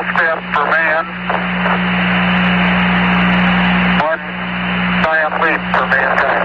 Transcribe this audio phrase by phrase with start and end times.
[0.00, 1.04] Small step for man,
[4.00, 4.18] one
[5.04, 6.39] giant leap for mankind.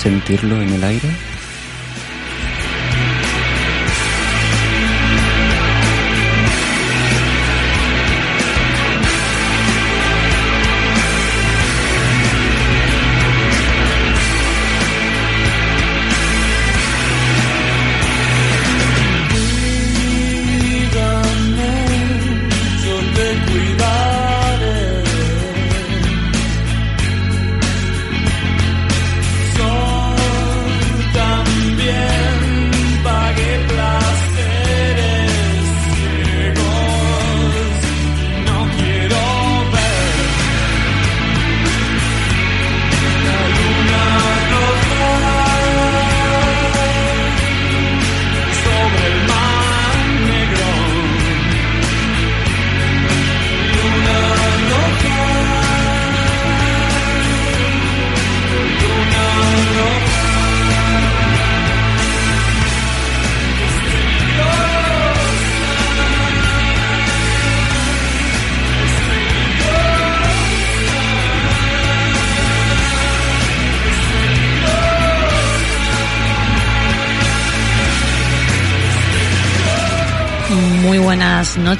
[0.00, 1.29] Sentirlo en el aire?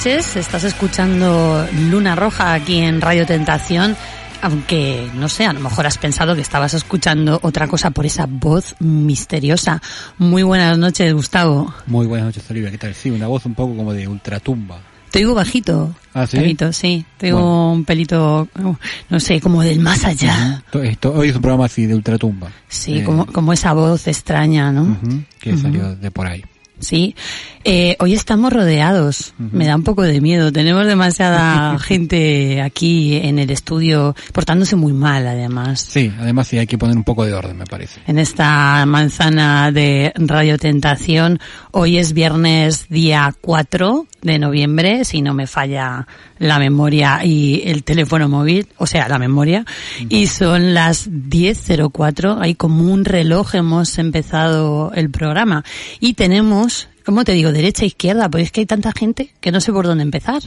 [0.01, 3.95] Noches, estás escuchando Luna Roja aquí en Radio Tentación,
[4.41, 8.25] aunque no sé, a lo mejor has pensado que estabas escuchando otra cosa por esa
[8.27, 9.83] voz misteriosa.
[10.17, 11.75] Muy buenas noches, Gustavo.
[11.87, 12.71] Muy buenas noches, Olivia.
[12.71, 12.95] ¿Qué tal?
[12.95, 14.79] Sí, una voz un poco como de ultratumba.
[15.11, 15.95] Te digo bajito.
[16.15, 16.39] ¿Ah, sí?
[16.39, 17.05] Bajito, sí.
[17.19, 17.73] Te digo Bueno.
[17.73, 18.77] un pelito, oh,
[19.11, 20.63] no sé, como del más allá.
[20.73, 22.49] To- esto- hoy es un programa así de ultratumba.
[22.69, 24.97] Sí, Eh, como, como esa voz extraña, ¿no?
[25.39, 26.43] que salió de por ahí.
[26.81, 27.15] Sí.
[27.63, 29.35] Eh, hoy estamos rodeados.
[29.39, 30.51] Me da un poco de miedo.
[30.51, 35.81] Tenemos demasiada gente aquí en el estudio portándose muy mal, además.
[35.81, 38.01] Sí, además sí hay que poner un poco de orden, me parece.
[38.07, 41.39] En esta manzana de Radio Tentación,
[41.71, 46.07] hoy es viernes día 4 de noviembre, si no me falla
[46.41, 49.65] la memoria y el teléfono móvil, o sea, la memoria,
[50.09, 55.65] y son las 10.04, hay como un reloj, hemos empezado el programa,
[56.01, 57.53] y tenemos, ¿cómo te digo?
[57.53, 60.43] Derecha, izquierda, pues es que hay tanta gente que no sé por dónde empezar.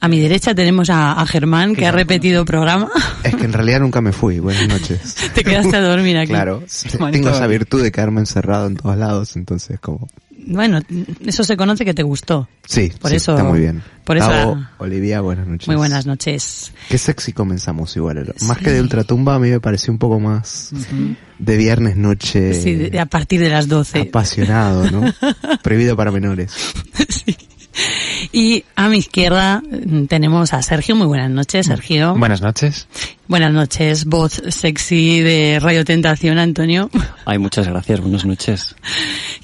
[0.00, 2.90] A mi derecha tenemos a, a Germán, que ha repetido programa.
[3.24, 4.38] Es que en realidad nunca me fui.
[4.38, 5.16] Buenas noches.
[5.34, 6.28] Te quedaste a dormir aquí.
[6.28, 6.62] Claro,
[7.10, 10.06] tengo esa virtud de quedarme encerrado en todos lados, entonces como...
[10.46, 10.80] Bueno,
[11.24, 12.48] eso se conoce que te gustó.
[12.66, 13.82] Sí, Por sí, eso- está muy bien.
[14.04, 15.66] por eso- Olivia, buenas noches.
[15.66, 16.72] Muy buenas noches.
[16.88, 18.32] Qué sexy comenzamos igual.
[18.46, 20.70] Más que de ultratumba a mí me pareció un poco más
[21.38, 24.00] de viernes noche Sí, de- a partir de las 12.
[24.00, 25.02] apasionado, ¿no?
[25.62, 26.52] Prohibido para menores.
[27.08, 27.36] Sí.
[28.32, 30.96] Y a mi izquierda mm, tenemos a Sergio.
[30.96, 32.14] Muy buenas noches, Sergio.
[32.14, 32.88] Buenas noches.
[33.28, 36.90] Buenas noches, voz sexy de Radio Tentación, Antonio.
[37.24, 38.76] Ay, muchas gracias, buenas noches.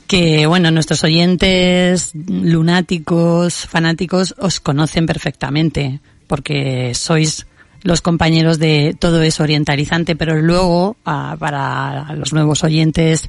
[0.07, 7.47] Que, bueno, nuestros oyentes lunáticos, fanáticos, os conocen perfectamente, porque sois
[7.83, 13.29] los compañeros de Todo es Orientalizante, pero luego, ah, para los nuevos oyentes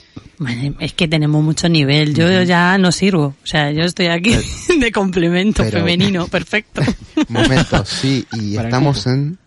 [0.80, 2.14] es que tenemos mucho nivel.
[2.16, 3.36] Yo ya no sirvo.
[3.44, 4.36] O sea, yo estoy aquí
[4.80, 6.28] de complemento Pero- femenino.
[6.28, 6.82] Perfecto.
[7.30, 9.38] Momento, sí, y estamos en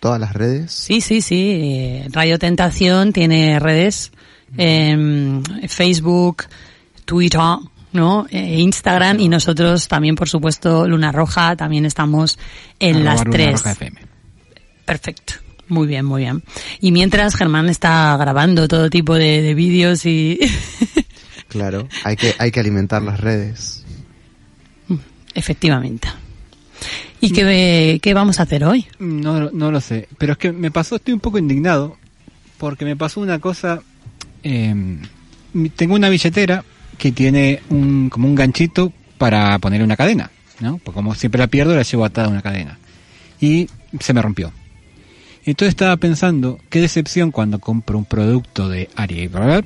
[0.00, 0.72] todas las redes.
[0.72, 1.50] Sí, sí, sí.
[1.62, 4.12] eh, Radio Tentación tiene redes.
[4.56, 6.44] em, Facebook,
[7.04, 7.40] Twitter,
[7.92, 8.26] ¿no?
[8.30, 12.38] Eh, Instagram y nosotros también, por supuesto, Luna Roja, también estamos
[12.78, 13.62] en Arroba las tres.
[14.84, 15.34] Perfecto.
[15.68, 16.42] Muy bien, muy bien.
[16.80, 20.38] Y mientras Germán está grabando todo tipo de, de vídeos y
[21.48, 23.84] Claro, hay que, hay que alimentar las redes.
[25.34, 26.08] efectivamente.
[27.20, 28.86] ¿Y qué, qué vamos a hacer hoy?
[28.98, 31.96] No, no lo sé, pero es que me pasó, estoy un poco indignado,
[32.58, 33.80] porque me pasó una cosa,
[34.42, 34.74] eh,
[35.52, 36.64] mi- tengo una billetera
[36.98, 40.30] que tiene un, como un ganchito para poner una cadena,
[40.60, 40.78] ¿no?
[40.78, 42.78] Porque como siempre la pierdo, la llevo atada a una cadena.
[43.40, 43.68] Y
[44.00, 44.52] se me rompió.
[45.44, 49.64] Entonces estaba pensando, qué decepción cuando compro un producto de AliExpress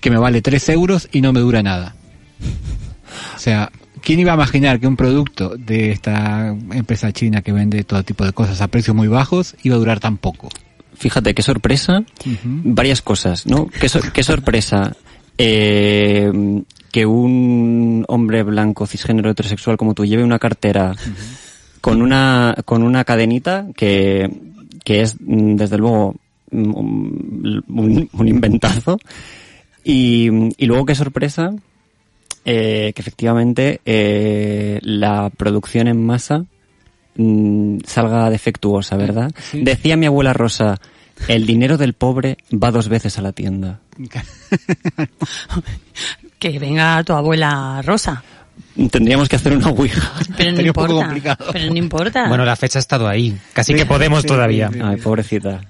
[0.00, 1.94] que me vale 3 euros y no me dura nada.
[3.34, 7.84] O sea, ¿quién iba a imaginar que un producto de esta empresa china que vende
[7.84, 10.48] todo tipo de cosas a precios muy bajos iba a durar tan poco?
[10.94, 12.02] Fíjate, qué sorpresa.
[12.44, 13.68] Varias cosas, ¿no?
[13.68, 14.96] Qué sorpresa
[15.36, 16.32] eh,
[16.90, 20.94] que un hombre blanco cisgénero heterosexual como tú lleve una cartera
[21.80, 24.28] con una con una cadenita que,
[24.88, 26.14] que es mm, desde luego
[26.50, 28.98] mm, un, un inventazo
[29.84, 31.54] y, y luego qué sorpresa
[32.46, 36.46] eh, que efectivamente eh, la producción en masa
[37.16, 39.30] mm, salga defectuosa, ¿verdad?
[39.50, 39.60] Sí.
[39.62, 40.80] Decía mi abuela Rosa,
[41.28, 43.80] el dinero del pobre va dos veces a la tienda.
[46.38, 48.22] Que venga tu abuela Rosa.
[48.90, 50.12] Tendríamos que hacer una ouija.
[50.36, 51.06] Pero no Sería un poco importa.
[51.06, 51.44] complicado.
[51.52, 52.28] Pero no importa.
[52.28, 53.36] Bueno, la fecha ha estado ahí.
[53.52, 54.68] Casi que podemos sí, todavía.
[54.68, 54.80] sí, sí.
[54.84, 55.60] Ay, pobrecita.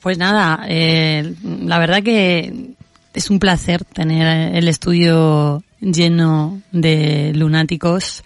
[0.00, 1.34] Pues nada, eh,
[1.64, 2.74] la verdad que
[3.12, 8.22] es un placer tener el estudio lleno de lunáticos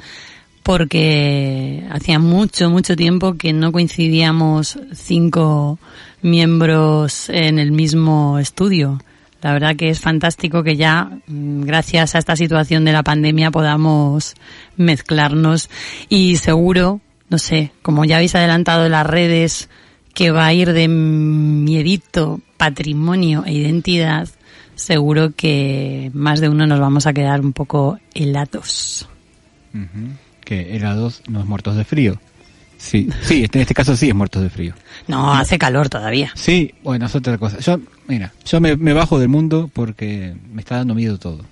[0.63, 5.79] porque hacía mucho, mucho tiempo que no coincidíamos cinco
[6.23, 9.01] miembros en el mismo estudio.
[9.43, 13.51] La verdad que es fantástico que ya, mm, gracias a esta situación de la pandemia,
[13.51, 14.35] podamos
[14.77, 15.71] mezclarnos
[16.09, 19.69] y seguro, no sé, como ya habéis adelantado las redes,
[20.15, 24.29] que va a ir de miedito, patrimonio e identidad,
[24.75, 29.09] seguro que más de uno nos vamos a quedar un poco helados.
[30.45, 32.21] Que helados no es muertos de frío.
[32.83, 34.73] Sí, sí, en este caso sí es muertos de frío.
[35.07, 36.33] No, hace calor todavía.
[36.35, 37.59] Sí, bueno, es otra cosa.
[37.59, 41.45] Yo, mira, yo me, me bajo del mundo porque me está dando miedo todo.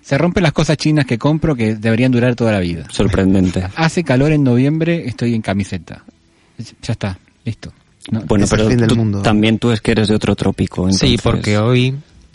[0.00, 2.86] Se rompen las cosas chinas que compro que deberían durar toda la vida.
[2.90, 3.68] Sorprendente.
[3.76, 6.04] Hace calor en noviembre, estoy en camiseta.
[6.58, 7.72] Ya está, listo.
[8.10, 9.20] No, Bueno, el pero fin del tú- mundo.
[9.22, 10.90] también tú es que eres de otro trópico.
[10.92, 11.94] Sí, porque hoy,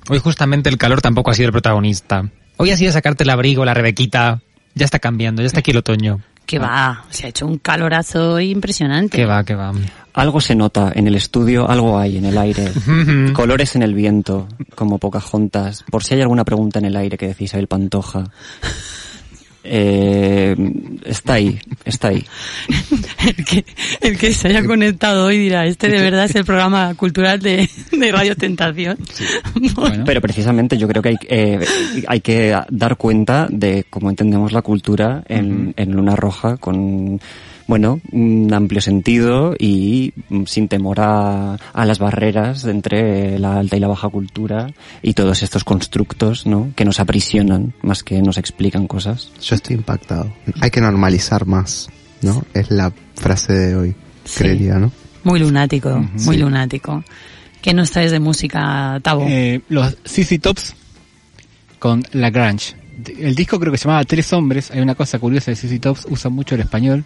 [0.10, 2.30] hoy justamente el calor tampoco ha sido el protagonista.
[2.58, 4.42] Hoy ha sido sacarte el abrigo, la rebequita.
[4.76, 6.22] Ya está cambiando, ya está aquí el otoño.
[6.48, 9.18] Que va, se ha hecho un calorazo impresionante.
[9.18, 9.74] Que va, que va.
[10.14, 12.72] Algo se nota en el estudio, algo hay en el aire.
[13.34, 15.84] Colores en el viento, como Pocahontas.
[15.92, 18.24] Por si hay alguna pregunta en el aire que decís Isabel Pantoja.
[19.70, 20.56] Eh,
[21.06, 22.26] está ahí, está ahí.
[23.28, 23.66] El que,
[24.02, 27.68] el que se haya conectado hoy dirá, este de verdad es el programa cultural de,
[27.92, 28.98] de Radio Tentación.
[29.76, 31.60] Bueno, Pero precisamente yo creo que hay, eh,
[32.08, 37.20] hay que dar cuenta de cómo entendemos la cultura en, en Luna Roja con,
[37.68, 43.76] bueno, un amplio sentido y mm, sin temor a, a las barreras entre la alta
[43.76, 44.72] y la baja cultura
[45.02, 46.72] y todos estos constructos, ¿no?
[46.76, 49.32] Que nos aprisionan más que nos explican cosas.
[49.42, 50.32] Yo estoy impactado.
[50.62, 51.90] Hay que normalizar más,
[52.22, 52.44] ¿no?
[52.54, 54.40] Es la frase de hoy, Sí.
[54.40, 54.92] creería, ¿no?
[55.24, 57.04] Muy lunático, muy lunático.
[57.62, 59.26] ¿Qué nos traes de música, Tabo?
[59.28, 60.74] eh, los CC Tops
[61.80, 62.76] con Lagrange.
[63.20, 64.72] El disco creo que se llamaba Tres Hombres.
[64.72, 67.04] Hay una cosa curiosa de CC Tops, usan mucho el español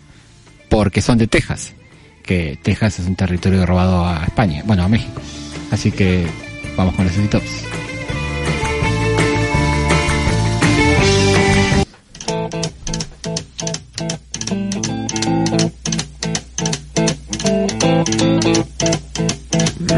[0.72, 1.74] porque son de Texas.
[2.24, 5.22] Que Texas es un territorio robado a España, bueno, a México.
[5.70, 6.26] Así que
[6.78, 7.66] vamos con los Tops.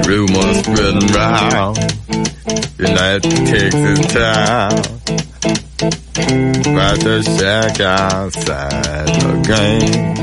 [0.07, 1.77] Rumors spreading round.
[2.79, 4.81] United Texas town.
[6.65, 10.22] About to shack outside the game.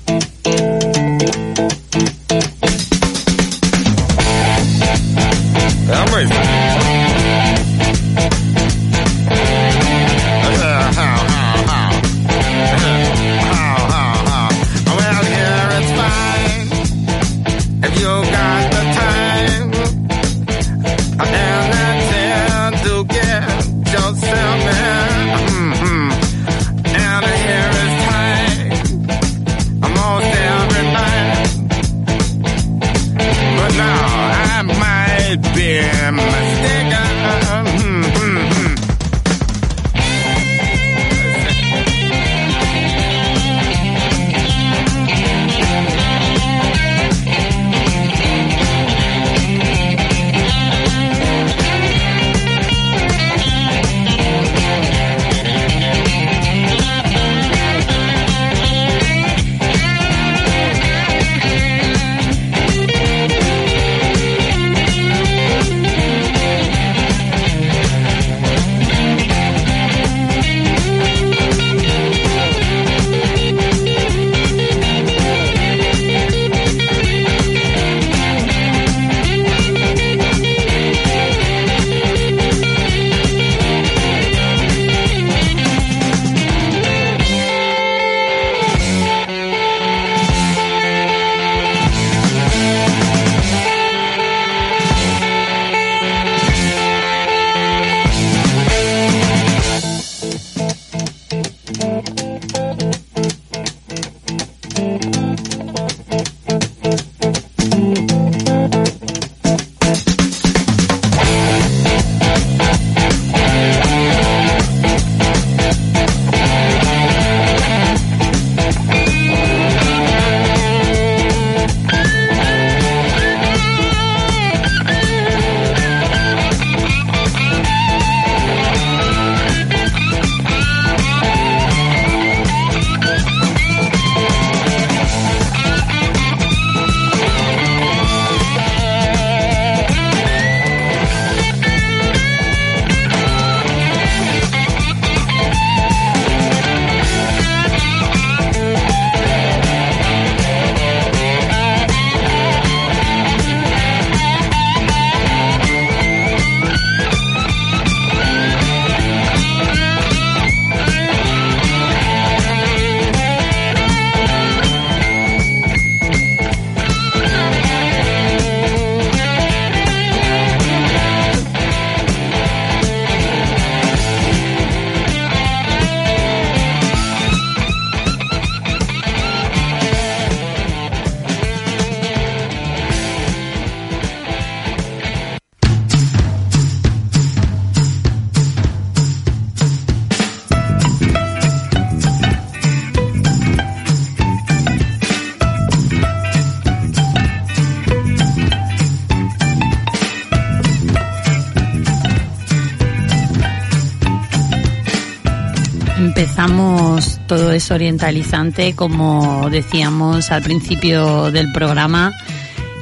[207.31, 212.11] Todo es orientalizante, como decíamos al principio del programa,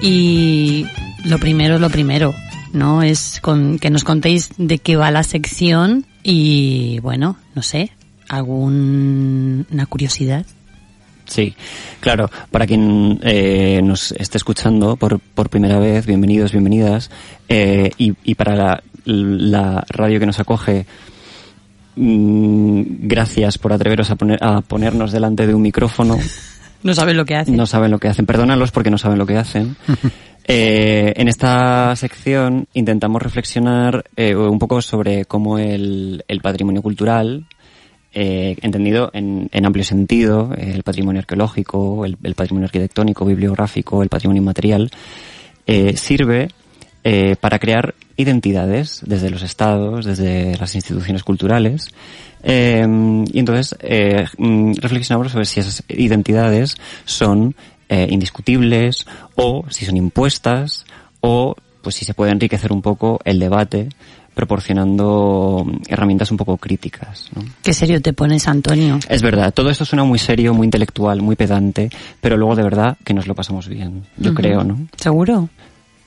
[0.01, 0.87] y
[1.23, 2.33] lo primero es lo primero,
[2.73, 3.03] ¿no?
[3.03, 7.91] Es con, que nos contéis de qué va la sección y, bueno, no sé,
[8.27, 10.47] alguna curiosidad.
[11.27, 11.53] Sí,
[11.99, 17.11] claro, para quien eh, nos esté escuchando por, por primera vez, bienvenidos, bienvenidas,
[17.49, 20.87] eh, y, y para la, la radio que nos acoge,
[21.95, 26.17] gracias por atreveros a, poner, a ponernos delante de un micrófono.
[26.81, 27.57] No saben lo que hacen.
[27.57, 29.75] No saben lo que hacen, perdónalos porque no saben lo que hacen.
[30.51, 37.45] Eh, en esta sección intentamos reflexionar eh, un poco sobre cómo el, el patrimonio cultural,
[38.11, 44.01] eh, entendido en, en amplio sentido, eh, el patrimonio arqueológico, el, el patrimonio arquitectónico, bibliográfico,
[44.01, 44.89] el patrimonio inmaterial,
[45.67, 46.49] eh, sirve
[47.03, 51.89] eh, para crear identidades desde los estados, desde las instituciones culturales.
[52.43, 52.85] Eh,
[53.31, 56.75] y entonces eh, mm, reflexionamos sobre si esas identidades
[57.05, 57.55] son
[57.89, 60.85] eh, indiscutibles o si son impuestas
[61.21, 63.89] o pues si se puede enriquecer un poco el debate
[64.35, 67.29] proporcionando herramientas un poco críticas.
[67.35, 67.43] ¿no?
[67.61, 68.99] Qué serio te pones, Antonio.
[69.09, 71.89] Es verdad, todo esto suena muy serio, muy intelectual, muy pedante,
[72.21, 74.87] pero luego de verdad que nos lo pasamos bien, yo creo, ¿no?
[74.95, 75.49] ¿Seguro?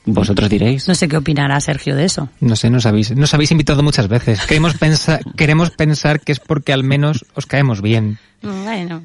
[0.05, 0.89] Vosotros diréis.
[0.89, 2.29] No sé qué opinará Sergio de eso.
[2.41, 4.41] No sé, nos habéis, nos habéis invitado muchas veces.
[4.47, 8.19] Queremos pensar, queremos pensar que es porque al menos os caemos bien.
[8.43, 9.03] Bueno,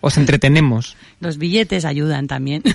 [0.00, 0.96] Os entretenemos.
[1.20, 2.62] los billetes ayudan también.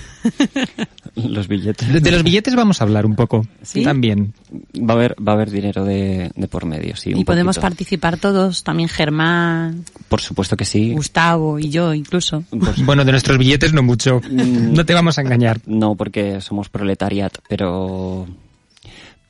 [1.16, 1.90] Los billetes.
[1.90, 3.46] De, de los billetes vamos a hablar un poco.
[3.62, 3.82] ¿Sí?
[3.82, 4.34] También.
[4.78, 7.14] Va a haber, va a haber dinero de, de por medio, sí.
[7.14, 7.68] un y podemos poquito.
[7.70, 10.92] participar todos, también Germán, Por supuesto que sí.
[10.92, 12.44] Gustavo y yo incluso.
[12.50, 14.20] Pues, Bueno, de nuestros billetes no mucho.
[14.30, 15.60] No te vamos a engañar.
[15.64, 18.26] no, porque somos proletariat, pero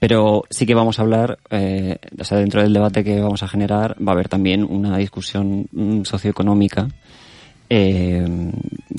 [0.01, 3.49] pero sí que vamos a hablar, eh, o sea, dentro del debate que vamos a
[3.49, 6.89] generar va a haber también una discusión mm, socioeconómica
[7.71, 8.27] eh,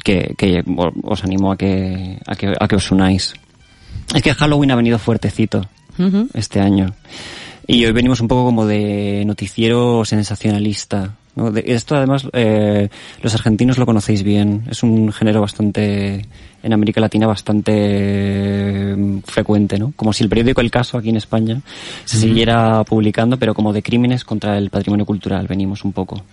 [0.03, 0.63] que, que
[1.03, 3.33] os animo a que, a que a que os unáis.
[4.13, 5.61] Es que Halloween ha venido fuertecito
[6.33, 6.93] este año.
[7.65, 11.15] Y hoy venimos un poco como de noticiero sensacionalista.
[11.35, 11.51] ¿no?
[11.51, 12.87] De- esto además eh,
[13.21, 14.63] los argentinos lo conocéis bien.
[14.69, 16.25] Es un género bastante,
[16.63, 19.91] en América Latina, bastante mm, frecuente, ¿no?
[19.95, 21.59] Como si el periódico El Caso aquí en España
[22.05, 25.47] se siguiera publicando, pero como de crímenes contra el patrimonio cultural.
[25.47, 26.23] Venimos un poco.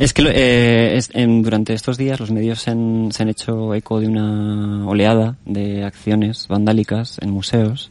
[0.00, 3.74] Es que eh, es- en- durante estos días los medios se han, se han hecho
[3.74, 7.90] eco de una oleada de acciones vandálicas en museos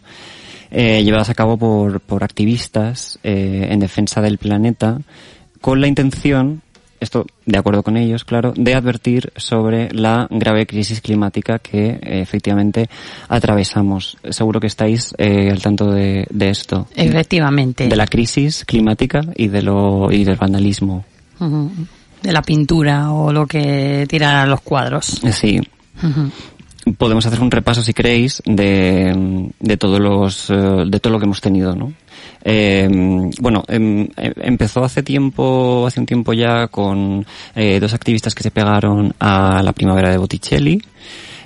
[0.71, 4.99] eh, llevadas a cabo por, por activistas eh, en defensa del planeta
[5.61, 6.61] con la intención,
[6.99, 11.99] esto de acuerdo con ellos, claro, de advertir sobre la grave crisis climática que eh,
[12.21, 12.89] efectivamente
[13.27, 14.17] atravesamos.
[14.29, 16.87] Seguro que estáis eh, al tanto de, de esto.
[16.95, 17.87] Efectivamente.
[17.87, 21.05] De la crisis climática y de lo y del vandalismo.
[22.21, 25.05] De la pintura o lo que tiran los cuadros.
[25.31, 25.59] Sí.
[26.97, 31.25] Podemos hacer un repaso, si queréis, de, de todos los, eh, de todo lo que
[31.25, 31.93] hemos tenido, ¿no?
[32.43, 32.87] Eh,
[33.41, 38.43] bueno, em, em- empezó hace tiempo, hace un tiempo ya con eh, dos activistas que
[38.43, 40.81] se pegaron a la primavera de Botticelli.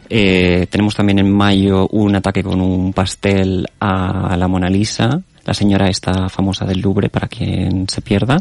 [0.10, 5.54] Eh, tenemos también en mayo un ataque con un pastel a la Mona Lisa, la
[5.54, 8.38] señora esta famosa del Louvre para quien se pierda.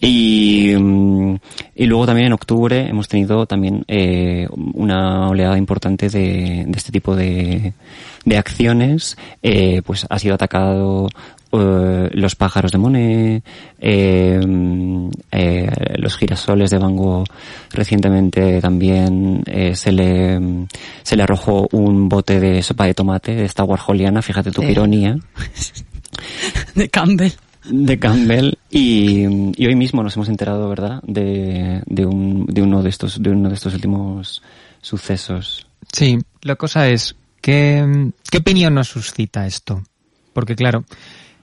[0.00, 1.36] Y, mm,
[1.74, 6.92] y luego también en octubre hemos tenido también eh, una oleada importante de, de este
[6.92, 7.72] tipo de,
[8.24, 9.16] de acciones.
[9.42, 11.08] Eh, pues ha sido atacado
[11.50, 13.44] eh, los pájaros de Monet,
[13.80, 17.26] eh, mm, eh, los girasoles de Van Gogh.
[17.72, 20.38] Recientemente también eh, se le
[21.02, 24.20] se le arrojó un bote de sopa de tomate de esta warholiana.
[24.20, 25.16] Fíjate tu ironía
[26.74, 27.32] De Campbell.
[27.70, 29.24] De Campbell y,
[29.62, 31.00] y hoy mismo nos hemos enterado, ¿verdad?
[31.04, 34.42] De, de, un, de uno de estos de uno de estos últimos
[34.80, 35.66] sucesos.
[35.92, 39.82] Sí, la cosa es, ¿qué, ¿qué opinión nos suscita esto?
[40.32, 40.84] Porque claro,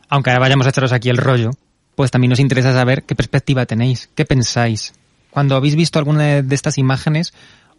[0.10, 1.52] aunque ahora vayamos a echaros aquí el rollo,
[1.96, 4.94] pues también nos interesa saber qué perspectiva tenéis, qué pensáis.
[5.32, 7.34] Cuando habéis visto alguna de- estas imágenes,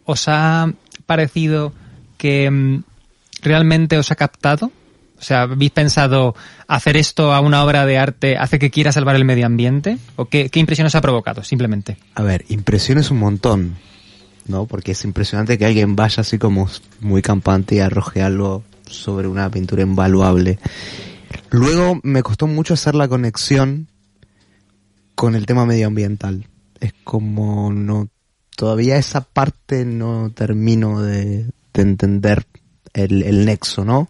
[0.05, 0.71] ¿os ha
[1.05, 1.73] parecido
[2.17, 2.83] que mm,
[3.41, 4.71] realmente os ha captado?
[5.19, 6.35] O sea, ¿habéis pensado
[6.67, 9.97] hacer esto a una obra de arte hace que quiera salvar el medio ambiente?
[10.15, 11.97] ¿O qué, qué impresión os ha provocado, simplemente?
[12.13, 13.77] A ver, impresiones un montón,
[14.45, 14.67] ¿no?
[14.67, 19.49] Porque es impresionante que alguien vaya así como muy campante y arroje algo sobre una
[19.49, 20.59] pintura invaluable.
[21.49, 23.87] Luego me costó mucho hacer la conexión
[25.15, 26.47] con el tema medioambiental.
[26.79, 28.07] Es como no,
[28.55, 32.45] todavía esa parte no termino de, de entender
[32.93, 34.09] el nexo, ¿no?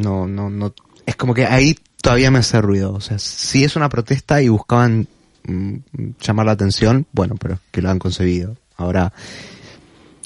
[0.00, 0.74] No, no, no.
[1.06, 2.92] Es como que ahí todavía me hace ruido.
[2.94, 5.06] O sea, si es una protesta y buscaban
[5.44, 5.74] mm,
[6.20, 8.56] llamar la atención, bueno, pero es que lo han conseguido.
[8.76, 9.12] Ahora,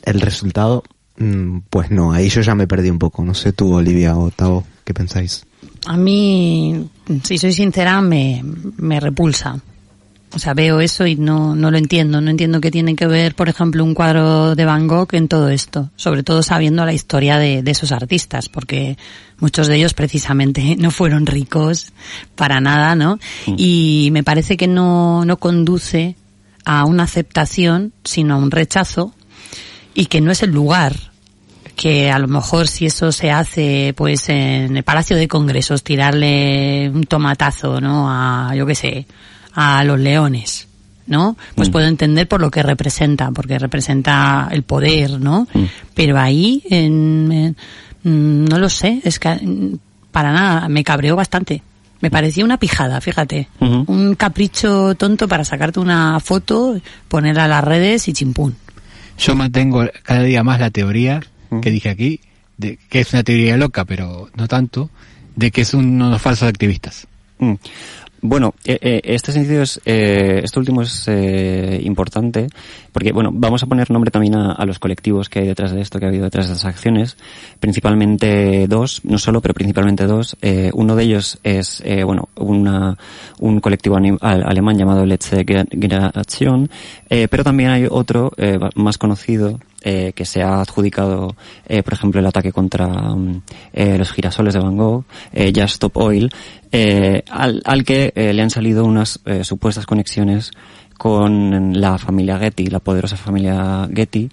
[0.04, 0.84] el resultado,
[1.16, 3.24] mm, pues no, ahí yo ya me perdí un poco.
[3.24, 5.44] No sé tú, Olivia o Tavo, ¿qué pensáis?
[5.86, 6.88] A mí,
[7.22, 8.42] si soy sincera, me,
[8.76, 9.60] me repulsa.
[10.34, 12.20] O sea, veo eso y no, no lo entiendo.
[12.20, 15.48] No entiendo qué tiene que ver, por ejemplo, un cuadro de Van Gogh en todo
[15.48, 15.90] esto.
[15.96, 18.98] Sobre todo sabiendo la historia de, de esos artistas, porque
[19.38, 21.92] muchos de ellos precisamente no fueron ricos
[22.34, 23.18] para nada, ¿no?
[23.46, 26.16] Y me parece que no, no conduce
[26.64, 29.14] a una aceptación, sino a un rechazo
[29.94, 30.94] y que no es el lugar
[31.76, 36.88] que a lo mejor si eso se hace pues en el Palacio de Congresos tirarle
[36.88, 39.06] un tomatazo no a yo qué sé
[39.54, 40.68] a los leones
[41.06, 41.72] no pues Mm.
[41.72, 45.46] puedo entender por lo que representa porque representa el poder no
[45.94, 47.56] pero ahí en, en-
[48.02, 49.78] mm, no lo sé es que mm,
[50.12, 51.62] para nada me cabreó bastante
[52.00, 53.48] me parecía una pijada, fíjate.
[53.60, 58.54] Un capricho tonto para sacarte una foto, ponerla a las redes y chimpún.
[59.16, 61.22] Yo mantengo cada día más la teoría
[61.62, 62.20] que dije aquí,
[62.58, 64.90] de que es una teoría loca, pero no tanto,
[65.34, 67.06] de que son unos falsos activistas.
[67.38, 67.54] Mm.
[68.26, 72.46] Bueno, eh, eh, este sentido es, eh, este último es eh, importante
[72.90, 75.98] porque, bueno, vamos a poner nombre también a, los colectivos que hay detrás de esto,
[75.98, 77.16] que ha habido detrás de estas acciones.
[77.58, 80.36] Principalmente dos, no solo, pero principalmente dos.
[80.40, 82.96] Eh, uno de ellos es, eh, bueno, una,
[83.40, 86.70] un colectivo alemán llamado Letzte Generation,
[87.10, 91.36] eh, pero también hay otro eh, más conocido eh, que se ha adjudicado,
[91.68, 93.42] eh, por ejemplo, el ataque contra mm,
[93.74, 96.32] eh, los girasoles de Van Gogh, eh, Just Stop Oil,
[96.72, 100.50] eh, al, al que eh, le han salido unas supuestas conexiones
[100.96, 104.28] con la familia Getty, la poderosa familia Getty,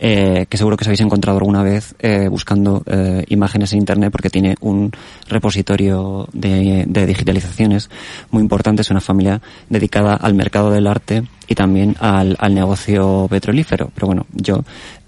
[0.00, 4.10] eh, que seguro que os habéis encontrado alguna vez eh, buscando eh, imágenes en internet
[4.10, 4.90] porque tiene un
[5.28, 7.90] repositorio de, digitalizaciones
[8.30, 8.82] muy importante.
[8.82, 13.90] Es una familia dedicada al mercado del arte y también al, al negocio petrolífero.
[13.94, 14.62] Pero bueno, yo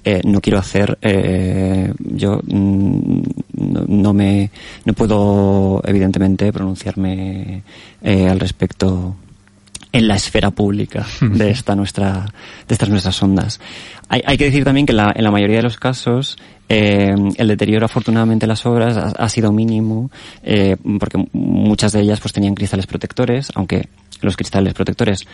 [0.09, 3.23] eh, no quiero hacer, eh, yo mm,
[3.55, 4.53] no, no me,
[4.85, 7.64] no puedo evidentemente pronunciarme
[8.01, 9.16] eh, al respecto
[9.92, 12.27] en la esfera pública de esta nuestra
[12.68, 13.61] de estas nuestras ondas.
[14.09, 16.37] Hay, hay que decir también que en la, en la mayoría de los casos
[16.68, 20.11] eh, el deterioro afortunadamente de las obras ha, ha sido mínimo
[20.42, 23.88] eh, porque muchas de ellas pues tenían cristales protectores, aunque
[24.22, 25.27] los cristales protectores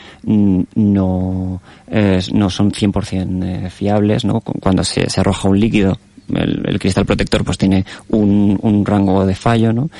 [0.74, 4.40] no eh, no son 100% eh, fiables, ¿no?
[4.40, 5.98] Cu- Cuando se, se arroja un líquido
[6.34, 9.90] el, el cristal protector pues tiene un, un rango de fallo, ¿no?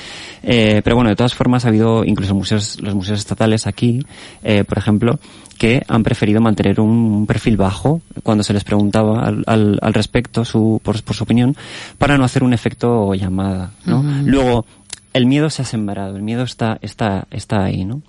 [0.41, 4.05] Eh, pero bueno, de todas formas ha habido incluso museos, los museos estatales aquí,
[4.43, 5.19] eh, por ejemplo,
[5.57, 10.43] que han preferido mantener un, perfil bajo cuando se les preguntaba al, al, al respecto
[10.43, 11.55] su, por, por su opinión,
[11.97, 14.03] para no hacer un efecto llamada, ¿no?
[14.25, 14.65] Luego,
[15.13, 18.01] el miedo se ha sembrado, el miedo está, está, está ahí, ¿no?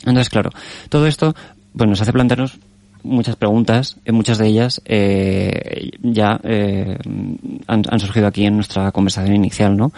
[0.00, 0.50] Entonces, claro,
[0.88, 1.34] todo esto
[1.76, 2.58] pues nos hace plantearnos
[3.02, 6.98] muchas preguntas, eh, muchas de ellas eh, ya eh,
[7.66, 9.92] han, han surgido aquí en nuestra conversación inicial, ¿no?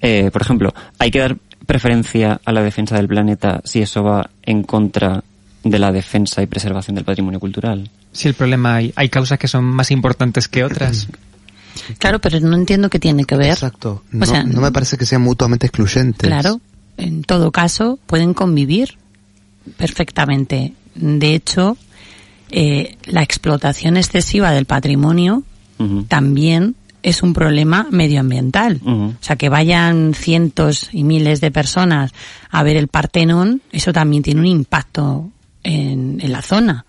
[0.00, 4.28] Eh, por ejemplo, ¿hay que dar preferencia a la defensa del planeta si eso va
[4.42, 5.24] en contra
[5.62, 7.88] de la defensa y preservación del patrimonio cultural?
[8.12, 11.08] Si el problema hay, hay causas que son más importantes que otras.
[11.98, 13.50] Claro, pero no entiendo qué tiene que ver.
[13.50, 14.04] Exacto.
[14.12, 16.28] No, O sea, no me parece que sean mutuamente excluyentes.
[16.28, 16.60] Claro,
[16.96, 18.96] en todo caso pueden convivir
[19.76, 20.72] perfectamente.
[20.94, 21.76] De hecho,
[22.56, 25.42] eh, la explotación excesiva del patrimonio
[26.06, 28.80] también es un problema medioambiental.
[28.86, 32.12] O sea, que vayan cientos y miles de personas
[32.50, 35.30] a ver el Partenón, eso también tiene un impacto
[35.64, 36.86] en, en la zona.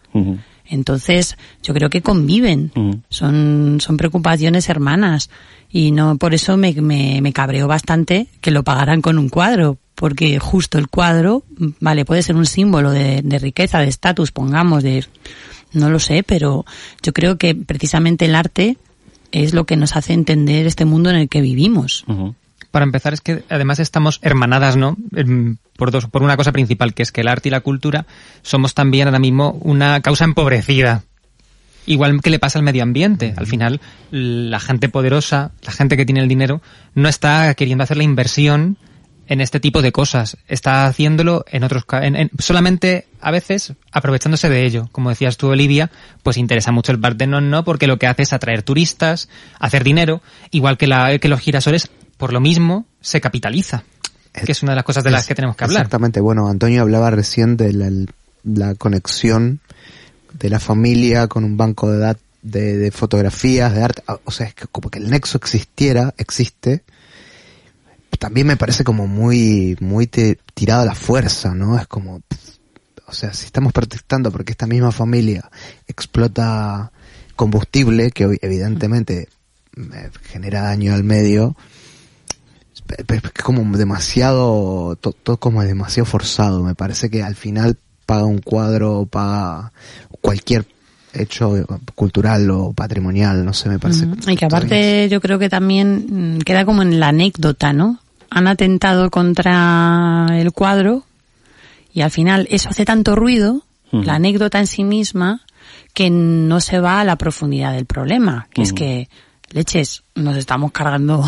[0.68, 2.72] Entonces, yo creo que conviven.
[3.10, 5.32] Son, son preocupaciones hermanas.
[5.72, 9.80] Y no, por eso me, me, me cabreó bastante que lo pagaran con un cuadro.
[9.96, 14.32] Porque justo el cuadro, mm, vale, puede ser un símbolo de, de riqueza, de estatus,
[14.32, 15.06] pongamos, de,
[15.76, 16.66] no lo sé, pero
[17.02, 18.78] yo creo que precisamente el arte
[19.32, 22.06] es lo que nos hace entender este mundo en el que vivimos.
[22.72, 24.98] Para empezar, es que además estamos hermanadas, ¿no?
[25.78, 28.06] Por, dos, por una cosa principal, que es que el arte y la cultura
[28.42, 31.04] somos también ahora mismo una causa empobrecida.
[31.86, 33.34] Igual que le pasa al medio ambiente.
[33.38, 33.80] Al final,
[34.12, 36.62] la gente poderosa, la gente que tiene el dinero,
[36.96, 38.78] no está queriendo hacer la inversión
[39.28, 40.38] en este tipo de cosas.
[40.48, 44.88] Está haciéndolo en otros, en- en- solamente a veces aprovechándose de ello.
[44.92, 45.90] Como decías tú, Olivia,
[46.24, 47.64] pues interesa mucho el Partenón, ¿no?
[47.64, 51.90] Porque lo que hace es atraer turistas, hacer dinero, igual que, la, que los girasoles,
[52.18, 53.84] por lo mismo, se capitaliza.
[54.46, 55.82] Que es una de las cosas de las Es- que tenemos que hablar.
[55.82, 56.20] Exactamente.
[56.20, 57.90] Bueno, Antonio hablaba recién de la,
[58.44, 59.62] la conexión
[60.34, 64.04] de la familia con un banco de, de, de fotografías, de arte.
[64.26, 66.84] O sea, es que como que el nexo existiera, existe.
[68.26, 71.78] También me parece como muy, muy te- tirado a la fuerza, ¿no?
[71.78, 72.50] Es como, pff,
[73.06, 75.48] o sea, si estamos protestando porque esta misma familia
[75.88, 76.92] explota
[77.36, 79.30] combustible que hoy evidentemente
[80.24, 81.56] genera daño al medio,
[82.98, 86.64] es como demasiado, to- todo como demasiado forzado.
[86.64, 89.72] Me parece que al final paga un cuadro, paga
[90.22, 90.66] cualquier
[91.14, 91.54] hecho
[91.94, 94.08] cultural o patrimonial, no sé, me parece.
[94.28, 98.00] Y que aparte yo creo que también mm, queda como en la anécdota, ¿no?
[98.30, 101.04] Han atentado contra el cuadro
[101.94, 105.46] y al final eso hace tanto ruido, la anécdota en sí misma,
[105.94, 109.08] que no se va a la profundidad del problema, que es que
[109.52, 111.24] leches, nos estamos cargando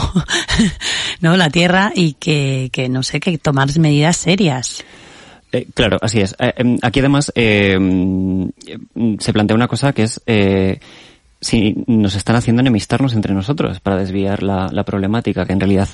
[1.22, 4.84] no la tierra y que, que no sé, que tomar medidas serias.
[5.54, 6.36] Eh, claro, así es.
[6.40, 8.50] Eh, em, aquí además eh, mm,
[9.20, 10.22] se plantea una cosa que es
[11.40, 15.88] si nos están haciendo enemistarnos entre nosotros para desviar la, la problemática, que en realidad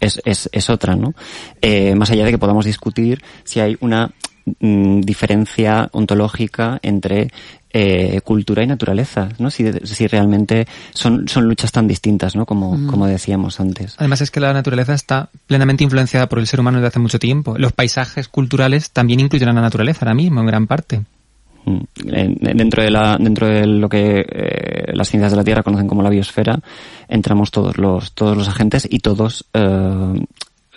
[0.00, 1.14] es, es, es otra, ¿no?
[1.60, 4.10] Eh, más allá de que podamos discutir si hay una
[4.60, 7.30] mm, diferencia ontológica entre
[7.72, 9.48] eh, cultura y naturaleza, ¿no?
[9.50, 12.44] Si, si realmente son, son luchas tan distintas, ¿no?
[12.44, 12.86] Como, Mm.
[12.88, 13.94] como decíamos antes.
[13.98, 17.18] Además es que la naturaleza está plenamente influenciada por el ser humano desde hace mucho
[17.20, 17.56] tiempo.
[17.58, 21.02] Los paisajes culturales también incluyen a la naturaleza ahora mismo, en gran parte.
[21.64, 21.78] Mm.
[22.12, 25.86] En- Dentro de la, dentro de lo que eh, las ciencias de la Tierra conocen
[25.88, 26.58] como la biosfera,
[27.08, 30.24] entramos todos los, todos los agentes y todos eh,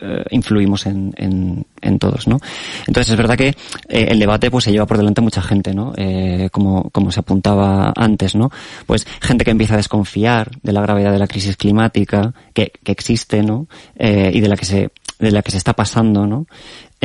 [0.01, 2.39] eh, influimos en, en, todos, ¿no?
[2.87, 3.55] Entonces es verdad que
[3.87, 5.93] el debate pues se lleva por delante mucha gente, ¿no?
[6.51, 8.49] Como, como se apuntaba antes, ¿no?
[8.85, 12.91] Pues gente que empieza a desconfiar de la gravedad de la crisis climática que, que
[12.91, 13.67] existe, ¿no?
[13.97, 16.47] Y de la que se de la que se está pasando, ¿no?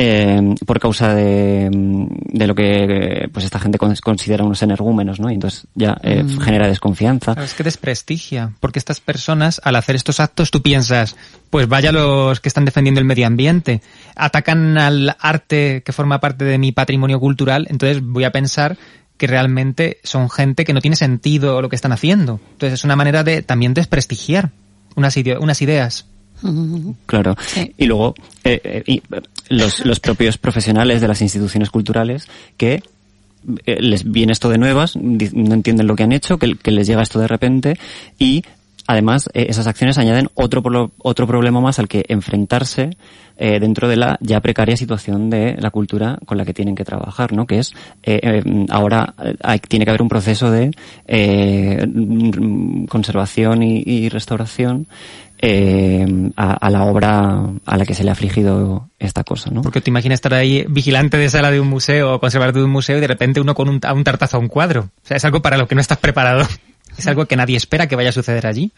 [0.01, 5.29] Eh, por causa de, de lo que pues esta gente con- considera unos energúmenos, ¿no?
[5.29, 6.39] Y entonces ya eh, Mm.
[6.39, 7.33] genera desconfianza.
[7.43, 11.17] Es que desprestigia, porque estas personas, al hacer estos actos, tú piensas,
[11.49, 13.81] pues vaya los que están defendiendo el medio ambiente,
[14.15, 18.77] atacan al arte que forma parte de mi patrimonio cultural, entonces voy a pensar
[19.17, 22.39] que realmente son gente que no tiene sentido lo que están haciendo.
[22.53, 24.51] Entonces es una manera de también desprestigiar
[24.95, 26.05] unas, ide- unas ideas.
[27.05, 27.35] Claro.
[27.77, 29.01] Y luego, eh, eh, y,
[29.49, 32.81] los, los propios profesionales de las instituciones culturales que
[33.65, 37.01] eh, les viene esto de nuevas, no entienden lo que han hecho, que, les llega
[37.01, 37.77] esto de repente
[38.17, 38.43] y
[38.87, 42.91] además eh, esas acciones añaden otro, otro problema más al que enfrentarse
[43.37, 46.83] eh, dentro de la ya precaria situación de la cultura con la que tienen que
[46.83, 47.45] trabajar, ¿no?
[47.47, 50.71] Que es eh, ahora hay- tiene que haber un proceso de
[52.89, 54.87] conservación y restauración
[55.41, 59.61] eh, a, a la obra a la que se le ha afligido esta cosa, ¿no?
[59.61, 62.71] Porque te imaginas estar ahí vigilante de sala de un museo o conservador de un
[62.71, 64.89] museo y de repente uno con un, a un tartazo a un cuadro.
[65.03, 66.45] O sea, es algo para lo que no estás preparado.
[66.97, 68.73] Es algo que nadie espera que vaya a suceder allí.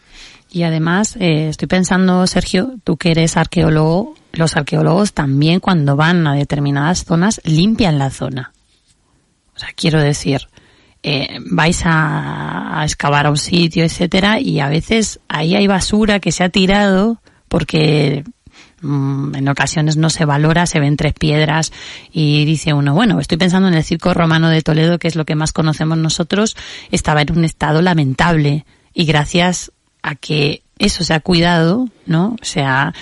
[0.48, 6.24] Y además, eh, estoy pensando, Sergio, tú que eres arqueólogo, los arqueólogos también cuando van
[6.28, 8.52] a determinadas zonas limpian la zona.
[9.56, 10.46] O sea, quiero decir,
[11.02, 16.20] eh, vais a, a excavar a un sitio, etcétera, y a veces ahí hay basura
[16.20, 18.24] que se ha tirado porque
[18.80, 21.72] mm, en ocasiones no se valora, se ven tres piedras
[22.12, 25.24] y dice uno, bueno, estoy pensando en el circo romano de Toledo, que es lo
[25.24, 26.56] que más conocemos nosotros,
[26.90, 32.36] estaba en un estado lamentable y gracias a que eso se ha cuidado, ¿no?
[32.42, 32.92] Se ha,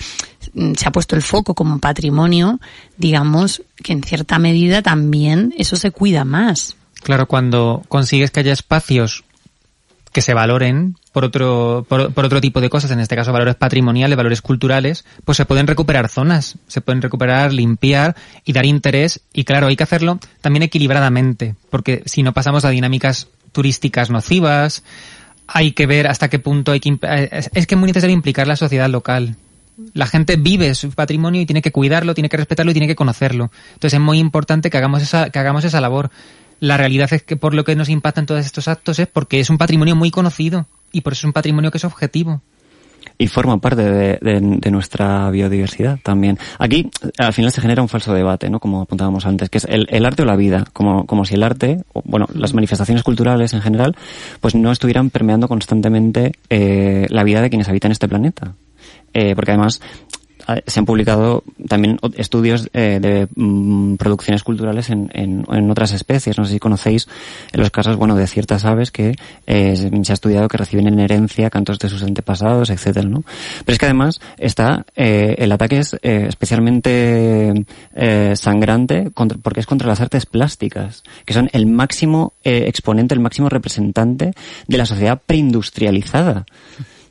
[0.77, 2.61] se ha puesto el foco como patrimonio,
[2.97, 6.77] digamos que en cierta medida también eso se cuida más.
[7.03, 9.25] Claro, cuando consigues que haya espacios
[10.13, 13.55] que se valoren por otro, por, por otro tipo de cosas, en este caso valores
[13.55, 19.21] patrimoniales, valores culturales, pues se pueden recuperar zonas, se pueden recuperar, limpiar y dar interés.
[19.33, 24.83] Y claro, hay que hacerlo también equilibradamente, porque si no pasamos a dinámicas turísticas nocivas,
[25.47, 26.91] hay que ver hasta qué punto hay que...
[27.03, 29.37] eh, Es es que es muy necesario implicar la sociedad local.
[29.95, 32.97] La gente vive su patrimonio y tiene que cuidarlo, tiene que respetarlo y tiene que
[32.97, 33.51] conocerlo.
[33.75, 36.11] Entonces es muy importante que hagamos esa, que hagamos esa labor.
[36.61, 39.51] La realidad es que por lo que nos impactan todos estos actos es porque es
[39.51, 42.43] un patrimonio muy conocido y por eso es un patrimonio que es objetivo.
[43.17, 46.39] y forma parte de, nuestra biodiversidad también.
[46.59, 48.61] Aquí, al final, se genera un falso debate, ¿no?
[48.61, 51.83] Como apuntábamos antes, que es el, arte o la vida, como, como si el arte,
[51.93, 53.97] o, bueno, las manifestaciones culturales en general,
[54.41, 58.55] pues no estuvieran permeando constantemente eh, la vida de quienes habitan este planeta.
[59.13, 59.81] Eh, porque además
[60.67, 66.39] se han publicado también estudios eh, de mm, producciones culturales en, en, otras especies.
[66.39, 67.09] No sé si conocéis
[67.53, 71.51] los casos, bueno, de ciertas aves que eh, se ha estudiado que reciben en herencia
[71.51, 73.23] cantos de sus antepasados, etcétera, ¿no?
[73.65, 79.61] Pero es que además está eh, el ataque es eh, especialmente eh, sangrante contra- porque
[79.61, 84.33] es contra las artes plásticas, que son el máximo exponente, el máximo representante
[84.67, 86.47] de la sociedad preindustrializada.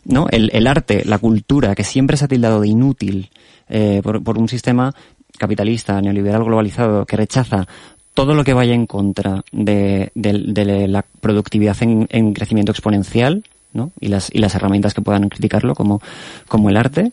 [0.06, 0.28] ¿No?
[0.32, 3.30] El, el arte, la cultura, que siempre se ha tildado de inútil
[3.70, 4.94] eh, por, por un sistema
[5.38, 7.68] capitalista, neoliberal, globalizado, que rechaza
[8.14, 13.44] todo lo que vaya en contra de, de- de la productividad en, en crecimiento exponencial,
[13.72, 13.92] ¿no?
[14.00, 16.02] Y las, y las herramientas que puedan criticarlo, como,
[16.48, 17.12] como el arte,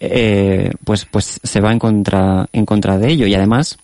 [0.00, 3.26] eh, pues, pues se va en contra, en contra de ello.
[3.26, 3.78] Y además,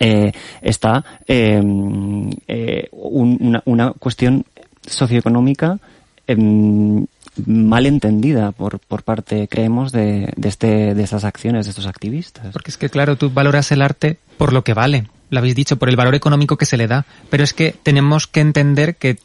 [0.00, 4.44] eh, está eh, un- una, una cuestión
[4.86, 5.78] socioeconómica
[6.26, 7.06] em,
[7.46, 12.46] mal entendida por, por parte, creemos, de, de, este, de estas acciones, de estos activistas.
[12.52, 15.08] Porque es que, claro, tú valoras el arte por lo que vale.
[15.30, 17.06] Lo habéis dicho, por el valor económico que se le da.
[17.30, 19.18] Pero es que tenemos que entender que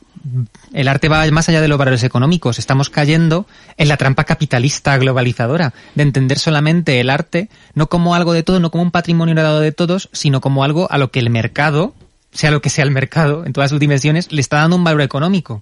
[0.74, 2.60] el arte va más allá de los valores económicos.
[2.60, 8.32] Estamos cayendo en la trampa capitalista globalizadora de entender solamente el arte no como algo
[8.32, 11.20] de todo, no como un patrimonio heredado de todos, sino como algo a lo que
[11.20, 11.94] el mercado,
[12.32, 15.02] sea lo que sea el mercado, en todas sus dimensiones, le está dando un valor
[15.02, 15.62] económico.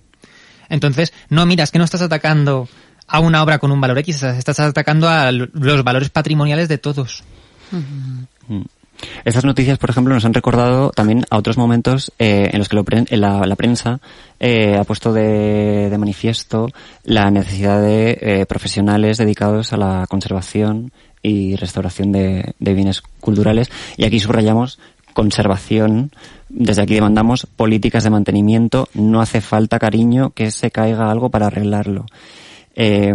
[0.70, 2.68] Entonces, no, mira, es que no estás atacando
[3.08, 7.24] a una obra con un valor X, estás atacando a los valores patrimoniales de todos.
[7.72, 8.62] Mm.
[9.26, 12.78] Estas noticias, por ejemplo, nos han recordado también a otros momentos eh, en los que
[13.18, 14.00] la, prensa
[14.40, 16.70] eh, ha puesto de, manifiesto
[17.04, 23.70] la necesidad de eh, profesionales dedicados a la conservación y restauración de bienes culturales.
[23.98, 24.80] Y aquí subrayamos
[25.16, 26.12] conservación.
[26.50, 28.88] Desde aquí demandamos políticas de mantenimiento.
[28.94, 32.06] No hace falta, cariño, que se caiga algo para arreglarlo.
[32.76, 33.14] Eh,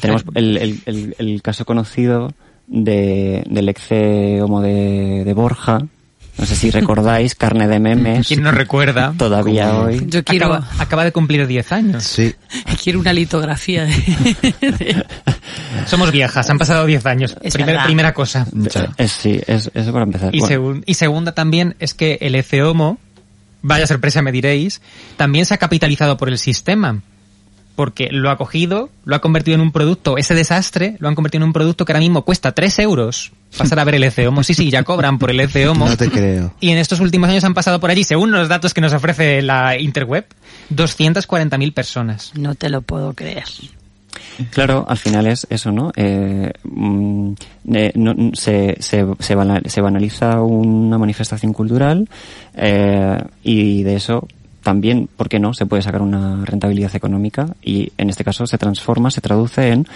[0.00, 2.30] tenemos el, el- el- el caso conocido
[2.68, 3.88] de, del ex
[4.42, 5.78] homo de, de Borja.
[6.38, 8.28] No sé si recordáis, carne de memes.
[8.28, 9.12] ¿Quién no recuerda?
[9.18, 10.04] Todavía hoy.
[10.06, 12.04] Yo quiero, Acaba, acaba de cumplir 10 años.
[12.04, 12.34] Sí.
[12.82, 15.04] quiero una litografía de,
[15.86, 17.36] Somos viejas, han pasado 10 años.
[17.42, 17.86] Es Primer- verdad.
[17.86, 18.46] primera cosa.
[18.96, 20.34] Es, sí, es, eso para empezar.
[20.34, 22.98] Y, Bueno, segun- y segunda también es que el ECOMO,
[23.62, 24.80] vaya sorpresa me diréis,
[25.16, 27.00] también se ha capitalizado por el sistema.
[27.74, 31.42] Porque lo ha cogido, lo ha convertido en un producto, ese desastre, lo han convertido
[31.44, 33.30] en un producto que ahora mismo cuesta 3 euros.
[33.56, 34.42] Pasar a ver el ECOMO.
[34.44, 35.88] Sí, sí, ya cobran por el ECOMO.
[35.88, 36.52] No te creo.
[36.60, 39.42] Y en estos últimos años han pasado por allí, según los datos que nos ofrece
[39.42, 40.26] la interweb,
[40.74, 42.32] 240.000 personas.
[42.36, 43.44] No te lo puedo creer.
[44.50, 45.90] Claro, al final es eso, ¿no?
[45.96, 47.32] Eh, mm,
[47.74, 52.08] eh, no- se, se, se banaliza una manifestación cultural
[52.54, 54.28] eh, y de eso
[54.62, 55.54] también, ¿por qué no?
[55.54, 59.86] Se puede sacar una rentabilidad económica y en este caso se transforma, se traduce en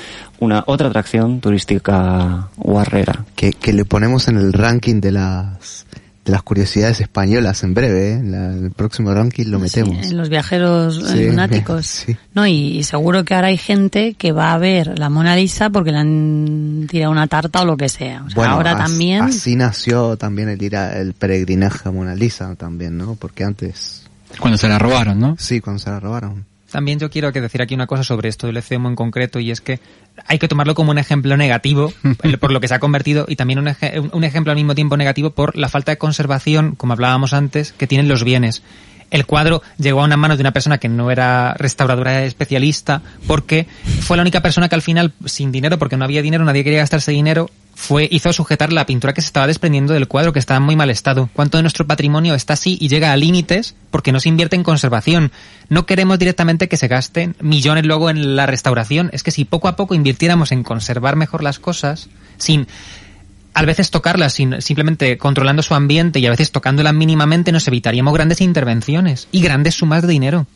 [0.40, 3.24] una otra atracción turística guarrera.
[3.36, 5.86] Que, que le ponemos en el ranking de las
[6.24, 8.12] de las curiosidades españolas en breve, ¿eh?
[8.12, 9.96] En la- el próximo ranking lo metemos.
[10.06, 11.84] Sí, en los viajeros eh, Sí, lunáticos.
[12.06, 12.16] sí.
[12.32, 15.70] No, y, y seguro que ahora hay gente que va a ver la Mona Lisa
[15.70, 18.22] porque le han tirado una tarta o lo que sea.
[18.24, 19.22] O sea, Bueno, ahora as- también.
[19.22, 23.16] Así nació también el ir a- el peregrinaje a Mona Lisa también, ¿no?
[23.16, 24.01] Porque antes,
[24.38, 25.36] Cuando se la robaron, ¿no?
[25.38, 26.46] sí, cuando se la robaron.
[26.70, 29.50] También yo quiero que decir aquí una cosa sobre esto del ECOMO en concreto y
[29.50, 29.78] es que
[30.26, 31.92] hay que tomarlo como un ejemplo negativo
[32.40, 34.74] por lo que se ha convertido y también un, eje- un- un ejemplo al mismo
[34.74, 38.62] tiempo negativo por la falta de conservación, como hablábamos antes, que tienen los bienes.
[39.10, 43.66] El cuadro llegó a unas manos de una persona que no era restauradora especialista porque
[44.00, 46.78] fue la única persona que al final, sin dinero, porque no había dinero, nadie quería
[46.78, 50.58] gastarse dinero, fue, hizo sujetar la pintura que se estaba desprendiendo del cuadro, que estaba
[50.58, 51.28] en muy mal estado.
[51.32, 54.62] ¿Cuánto de nuestro patrimonio está así y llega a límites porque no se invierte en
[54.62, 55.32] conservación?
[55.68, 59.10] No queremos directamente que se gasten millones luego en la restauración.
[59.12, 62.66] Es que si poco a poco invirtiéramos en conservar mejor las cosas, sin
[63.54, 68.14] a veces tocarlas sin, simplemente controlando su ambiente y a veces tocándolas mínimamente nos evitaríamos
[68.14, 70.46] grandes intervenciones y grandes sumas de dinero.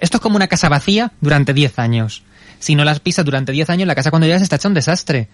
[0.00, 2.24] Esto es como una casa vacía durante 10 años.
[2.58, 5.28] Si no las pisas durante 10 años, la casa cuando llegas está hecha un desastre.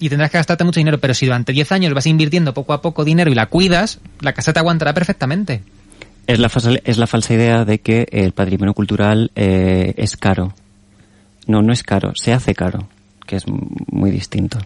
[0.00, 2.82] Y tendrás que gastarte mucho dinero, pero si durante 10 años vas invirtiendo poco a
[2.82, 5.62] poco dinero y la cuidas, la casa te aguantará perfectamente.
[6.26, 10.54] Es la, falsa, es la falsa idea de que el patrimonio cultural eh, es caro.
[11.46, 12.88] No, no es caro, se hace caro,
[13.26, 14.58] que es muy distinto.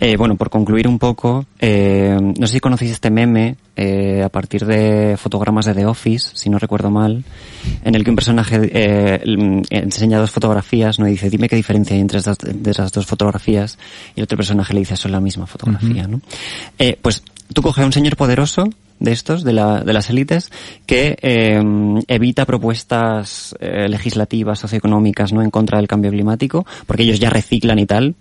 [0.00, 4.28] Eh, bueno, por concluir un poco, eh, no sé si conocéis este meme eh, a
[4.28, 7.24] partir de fotogramas de The Office, si no recuerdo mal,
[7.84, 11.56] en el que un personaje eh, mm, enseña dos fotografías, no y dice, dime qué
[11.56, 13.78] diferencia hay entre esas, de esas dos fotografías,
[14.14, 16.20] y el otro personaje le dice, son la misma fotografía, ¿no?
[16.78, 18.68] Eh, pues tú coges a un señor poderoso
[19.00, 20.50] de estos, de, la, de las élites,
[20.86, 21.62] que eh,
[22.08, 25.42] evita propuestas eh, legislativas, socioeconómicas, ¿no?
[25.42, 28.14] En contra del cambio climático, porque ellos ya reciclan y tal.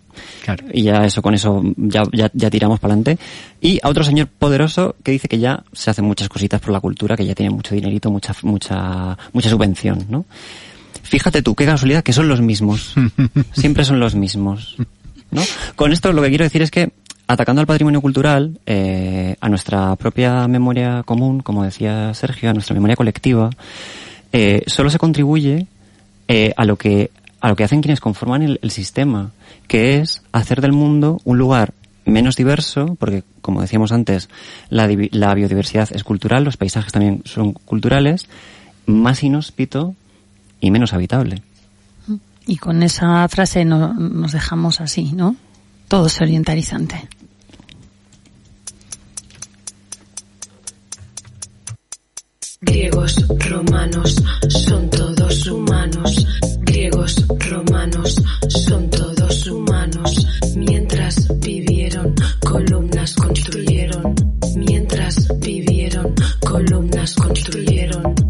[0.43, 0.65] Claro.
[0.71, 3.17] Y ya eso, con eso, ya, ya, ya tiramos para adelante.
[3.61, 6.80] Y a otro señor poderoso que dice que ya se hacen muchas cositas por la
[6.80, 10.26] cultura, que ya tiene mucho dinerito, mucha, mucha, mucha subvención, ¿no?
[11.01, 12.93] Fíjate tú, qué casualidad, que son los mismos.
[13.53, 14.78] Siempre son los mismos.
[15.34, 15.41] ¿no?
[15.76, 16.91] Con esto lo que quiero decir es que
[17.28, 22.74] atacando al patrimonio cultural, eh, a nuestra propia memoria común, como decía Sergio, a nuestra
[22.74, 23.49] memoria colectiva,
[24.32, 25.67] eh, solo se contribuye
[26.28, 29.32] eh, a lo que a lo que hacen quienes conforman el, sistema,
[29.67, 31.74] que es hacer del mundo un lugar
[32.05, 34.30] menos diverso, porque como decíamos antes,
[34.69, 38.28] la, la biodiversidad es cultural, los paisajes también son culturales,
[38.86, 39.93] más inhóspito
[40.61, 41.41] y menos habitable.
[42.47, 45.36] Y con esa frase no- nos dejamos así, ¿no?
[45.88, 47.07] Todo es orientalizante.
[52.61, 53.15] Griegos,
[53.49, 54.15] romanos,
[54.47, 56.25] son todos humanos.
[56.61, 58.15] Griegos, romanos,
[58.47, 60.25] son todos humanos.
[60.55, 64.15] Mientras vivieron, columnas construyeron.
[64.55, 68.22] Mientras vivieron, columnas construyeron.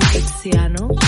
[0.00, 1.07] Rubens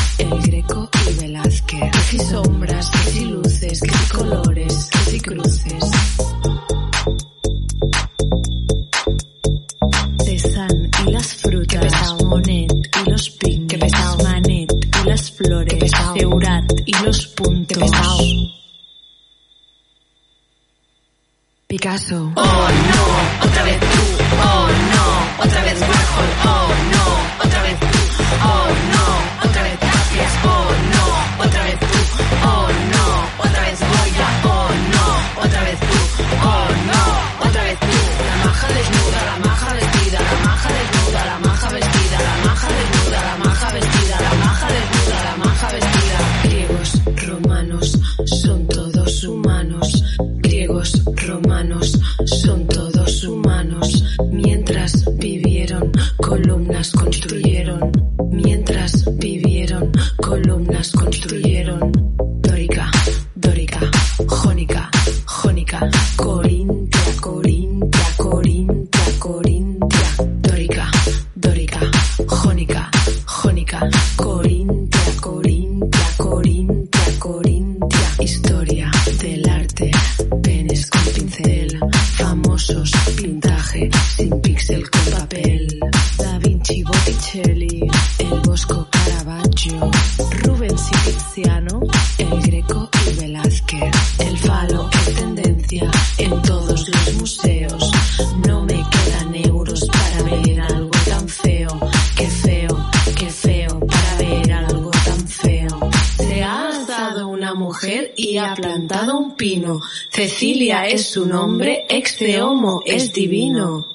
[108.17, 109.81] y ha plantado un pino.
[110.11, 113.87] Cecilia es su nombre, ex de homo es divino.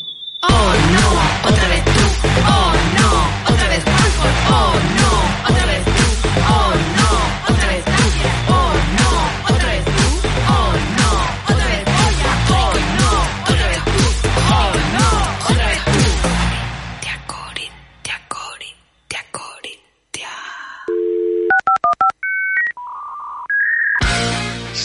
[0.42, 1.92] Oh no, otra vez tú.
[2.48, 4.36] Oh no, otra vez Stanford.
[4.50, 4.95] Oh no,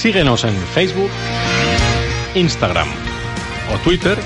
[0.01, 1.11] Síguenos en Facebook,
[2.35, 2.89] Instagram
[3.71, 4.17] o Twitter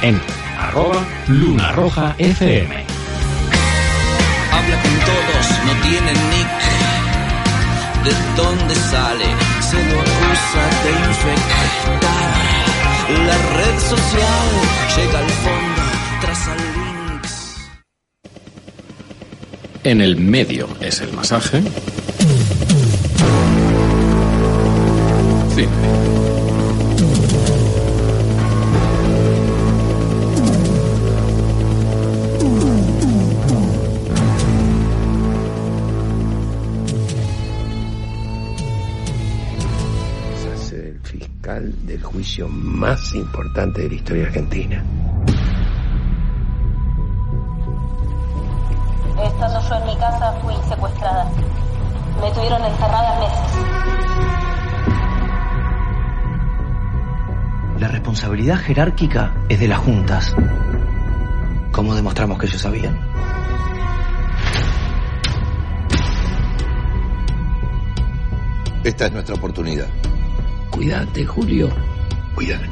[0.00, 0.18] en
[0.58, 2.74] arroba Luna Roja FM.
[4.52, 6.48] Habla con todos, no tiene nick.
[8.04, 9.26] ¿De dónde sale?
[9.60, 11.66] Se lo acusa de infectar.
[13.26, 14.48] La red social
[14.96, 15.82] llega al fondo,
[16.22, 17.34] traza links.
[19.84, 21.62] En el medio es el masaje.
[25.56, 25.64] Ser
[40.84, 44.84] el fiscal del juicio más importante de la historia argentina.
[49.24, 51.30] Estando yo en mi casa fui secuestrada.
[52.20, 54.15] Me tuvieron encerrada meses.
[57.86, 60.34] La responsabilidad jerárquica es de las juntas.
[61.70, 62.98] ¿Cómo demostramos que ellos sabían?
[68.82, 69.86] Esta es nuestra oportunidad.
[70.68, 71.68] Cuídate, Julio.
[72.34, 72.66] Cuídate.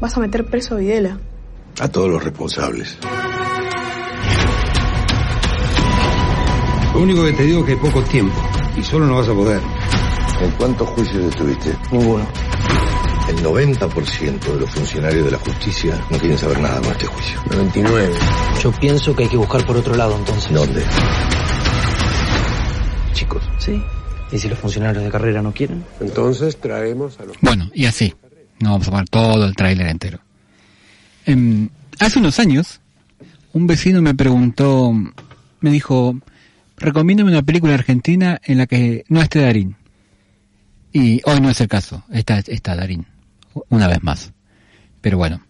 [0.00, 1.18] Vas a meter preso a Videla.
[1.78, 2.96] A todos los responsables.
[6.94, 8.42] Lo único que te digo es que hay poco tiempo
[8.78, 9.77] y solo no vas a poder.
[10.40, 11.76] ¿En cuántos juicios estuviste?
[11.90, 12.26] Ninguno.
[13.28, 17.40] El 90% de los funcionarios de la justicia no quieren saber nada con este juicio.
[17.50, 18.10] 99.
[18.62, 20.52] Yo pienso que hay que buscar por otro lado entonces.
[20.52, 20.82] ¿Dónde?
[23.12, 23.42] Chicos.
[23.58, 23.82] Sí.
[24.30, 25.84] ¿Y si los funcionarios de carrera no quieren?
[26.00, 27.36] Entonces traemos a los...
[27.40, 28.14] Bueno, y así.
[28.60, 30.20] No vamos a poner todo el tráiler entero.
[31.26, 31.68] Em,
[31.98, 32.80] hace unos años,
[33.52, 34.92] un vecino me preguntó,
[35.60, 36.16] me dijo,
[36.76, 39.76] recomiéndame una película argentina en la que no esté Darín.
[40.92, 43.06] Y hoy no es el caso, está, está Darín,
[43.68, 44.32] una vez más.
[45.00, 45.40] Pero bueno,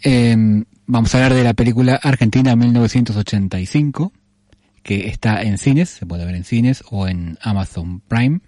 [0.00, 4.12] Em, vamos a hablar de la película Argentina 1985,
[4.82, 8.40] que está en cines, se puede ver en cines o en Amazon Prime.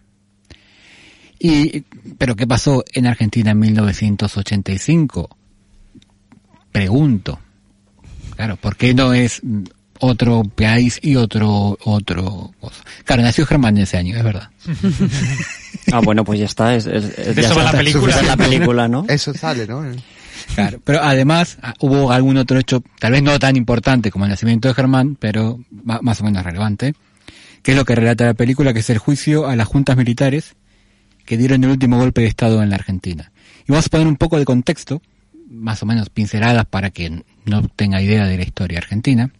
[1.40, 1.80] Y,
[2.18, 5.36] pero ¿qué pasó en Argentina en 1985?
[6.70, 7.40] Pregunto.
[8.36, 9.42] Claro, ¿por qué no es
[10.00, 12.82] otro país y otro, otro cosa?
[13.04, 14.50] Claro, nació Germán ese año, es verdad.
[15.92, 16.74] Ah, bueno, pues ya está.
[16.74, 18.14] Es, es- es- De ya eso va la película.
[18.20, 19.04] es la película, ¿no?
[19.08, 19.84] Eso sale, ¿no?
[20.54, 24.30] Claro, pero además ah, hubo algún otro hecho, tal vez no tan importante como el
[24.30, 26.94] nacimiento de Germán, pero más o menos relevante,
[27.62, 30.54] que es lo que relata la película, que es el juicio a las juntas militares
[31.24, 33.30] que dieron el último golpe de Estado en la Argentina.
[33.66, 35.02] Y vamos a poner un poco de contexto,
[35.50, 39.30] más o menos pinceladas para que no tenga idea de la historia argentina.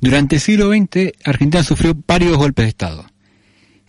[0.00, 3.06] Durante el siglo XX, Argentina sufrió varios golpes de Estado.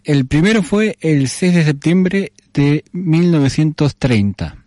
[0.04, 4.58] El primero fue el 6 de septiembre de 1930.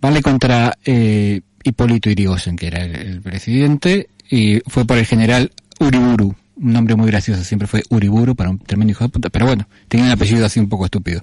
[0.00, 5.50] Vale contra eh, Hipólito Yrigoyen, que era el, el presidente, y fue por el general
[5.80, 6.34] Uriburu.
[6.56, 9.68] Un nombre muy gracioso, siempre fue Uriburu para un tremendo hijo de puta, pero bueno,
[9.88, 11.20] tenía un apellido así un poco estúpido.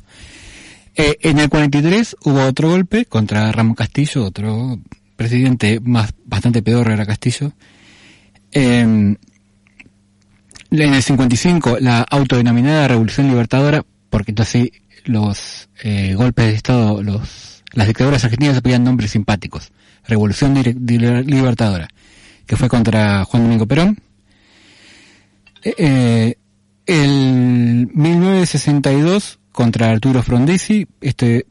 [0.95, 4.79] Eh, en el 43 hubo otro golpe contra Ramón Castillo, otro
[5.15, 7.53] presidente más bastante peor era Castillo.
[8.51, 9.15] Eh,
[10.71, 14.69] en el 55 la autodenominada Revolución Libertadora, porque entonces
[15.05, 19.71] los eh, golpes de Estado, los, las dictaduras argentinas se pedían nombres simpáticos.
[20.07, 21.87] Revolución Libertadora,
[22.45, 23.97] que fue contra Juan Domingo Perón.
[25.63, 26.35] Eh, eh,
[26.85, 31.45] el 1962 contra Arturo Frondizi, este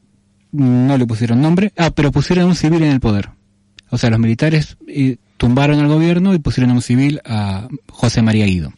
[0.51, 3.29] no le pusieron nombre, ah, pero pusieron un civil en el poder.
[3.89, 8.21] O sea, los militares eh, tumbaron al gobierno y pusieron a un civil a José
[8.21, 8.71] María Guido.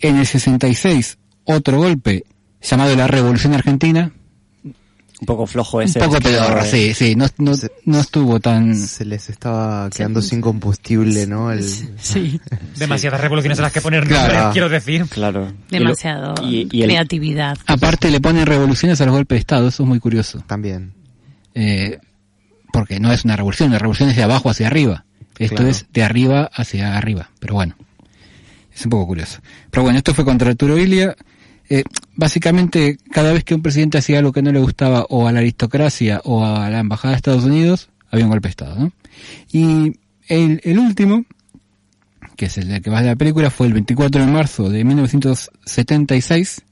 [0.00, 2.24] En el 66, otro golpe
[2.60, 4.10] llamado la Revolución Argentina.
[4.64, 6.00] Un poco flojo ese.
[6.00, 7.52] Un poco pedorra, sí, sí, no, no,
[7.84, 8.74] no estuvo tan...
[8.74, 11.52] Se les estaba quedando sin combustible, ¿no?
[11.52, 11.62] El...
[11.62, 12.40] Sí.
[12.76, 14.50] Demasiadas revoluciones a las que poner Claro.
[14.52, 15.06] quiero decir.
[15.08, 15.52] Claro.
[15.70, 17.56] Demasiado y- y el- creatividad.
[17.68, 20.42] Aparte le ponen revoluciones a los golpes de Estado, eso es muy curioso.
[20.48, 20.92] También.
[21.54, 22.00] Eh,
[22.72, 25.04] porque no es una revolución, la revolución es de abajo hacia arriba.
[25.38, 25.70] Esto Claro.
[25.70, 27.76] es de arriba hacia arriba, pero bueno,
[28.74, 29.40] es un poco curioso.
[29.70, 31.16] Pero bueno, esto fue contra Arturo Ilia.
[31.68, 31.82] Eh,
[32.14, 35.40] básicamente, cada vez que un presidente hacía algo que no le gustaba o a la
[35.40, 38.92] aristocracia o a la embajada de Estados Unidos, había un golpe de Estado, ¿no?
[39.50, 41.24] Y el, el último,
[42.36, 46.62] que es el que va de la película, fue el 24 de marzo de 1976,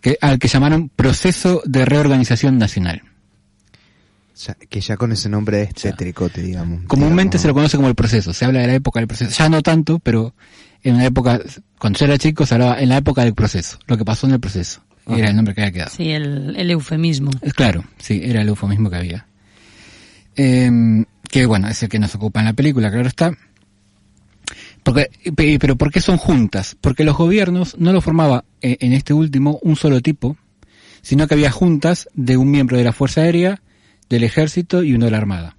[0.00, 3.02] que, al que llamaron Proceso de Reorganización Nacional.
[4.36, 6.84] Ya- que ya con ese nombre es tétricote, digamos.
[6.86, 9.48] Comúnmente se lo conoce como el proceso, se habla de la época del proceso, ya
[9.48, 10.34] no tanto, pero
[10.82, 11.40] en una época,
[11.78, 14.32] cuando yo era chico se hablaba en la época del proceso, lo que pasó en
[14.34, 15.18] el proceso, Ajá.
[15.18, 15.90] era el nombre que había quedado.
[15.96, 17.30] Sí, el, el eufemismo.
[17.42, 19.26] Es Claro, sí, era el eufemismo que había.
[20.36, 23.32] Em, que bueno, es el que nos ocupa en la película, claro está.
[24.82, 26.76] Porque, pe- pero ¿por qué son juntas?
[26.80, 30.36] Porque los gobiernos no lo formaba eh, en este último un solo tipo,
[31.02, 33.62] sino que había juntas de un miembro de la Fuerza Aérea,
[34.14, 35.56] del Ejército y uno de la Armada.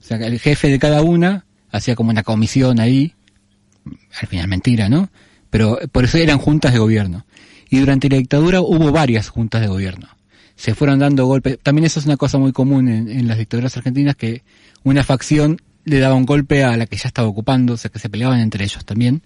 [0.00, 3.14] O sea, el jefe de cada una hacía como una comisión ahí,
[4.20, 5.10] al final mentira, ¿no?
[5.50, 7.24] Pero eh, por eso eran juntas de gobierno.
[7.70, 10.08] Y durante la dictadura hubo varias juntas de gobierno.
[10.56, 11.58] Se fueron dando golpes.
[11.62, 14.42] También eso es una cosa muy común en, las dictaduras argentinas, que
[14.82, 17.98] una facción le daba un golpe a la que ya estaba ocupando, o sea que
[17.98, 19.22] se peleaban entre ellos también.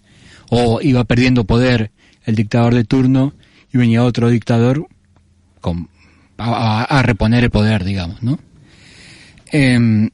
[0.50, 1.90] O iba perdiendo poder
[2.24, 3.34] el dictador de turno
[3.72, 4.86] y venía otro dictador
[5.60, 5.88] con,
[6.38, 8.38] a reponer el poder, digamos, ¿no?
[9.52, 10.10] Em,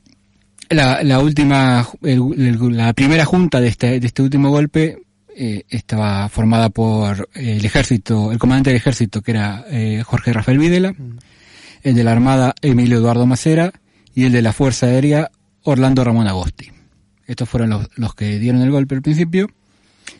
[0.70, 4.98] la, la última, el- la primera junta de este, de este último golpe
[5.36, 10.58] eh, estaba formada por el ejército, el comandante del ejército que era eh, Jorge Rafael
[10.58, 10.94] Videla,
[11.82, 13.72] el de la armada Emilio Eduardo Macera
[14.14, 15.30] y el de la fuerza aérea
[15.62, 16.70] Orlando Ramón Agosti.
[17.26, 19.48] Estos fueron los, los que dieron el golpe al principio,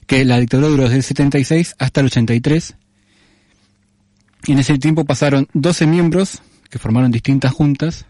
[0.07, 2.75] que la dictadura duró desde el 76 hasta el 83.
[4.47, 6.41] Y en ese tiempo pasaron 12 miembros
[6.71, 8.07] que formaron distintas juntas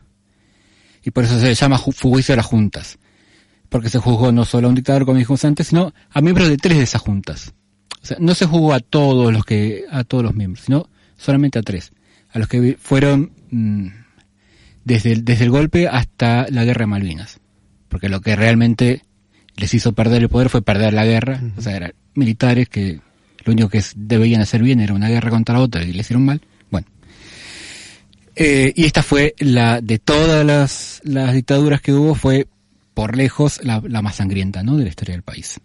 [1.04, 2.98] y por eso se llama ju- juicio de las juntas.
[3.68, 6.58] porque se juzgó no solo a un dictador, como dijimos antes, sino a miembros de
[6.58, 7.54] tres de esas juntas.
[8.02, 11.58] O sea, no se juzgó a todos los que, a todos los miembros, sino solamente
[11.58, 11.92] a tres.
[12.32, 13.86] A los que fueron mm,
[14.84, 17.40] desde, el, desde el golpe hasta la guerra de Malvinas.
[17.88, 19.02] Porque lo que realmente
[19.56, 21.40] les hizo perder el poder fue perder la guerra.
[21.56, 23.00] O sea, eran militares que
[23.44, 26.42] lo único que debían hacer bien era una guerra contra otra y le hicieron mal.
[28.34, 32.46] Eh, y esta fue la, de todas las, las dictaduras que hubo, fue
[32.94, 34.76] por lejos la, más sangrienta, ¿no?
[34.76, 35.60] De la historia del país.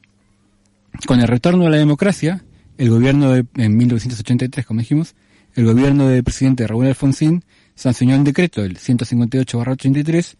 [1.06, 2.44] Con el retorno a la democracia,
[2.78, 5.16] el gobierno de, en 1983, como dijimos,
[5.56, 7.44] el gobierno del presidente Raúl Alfonsín
[7.76, 10.36] sancionó un decreto, el 158-83,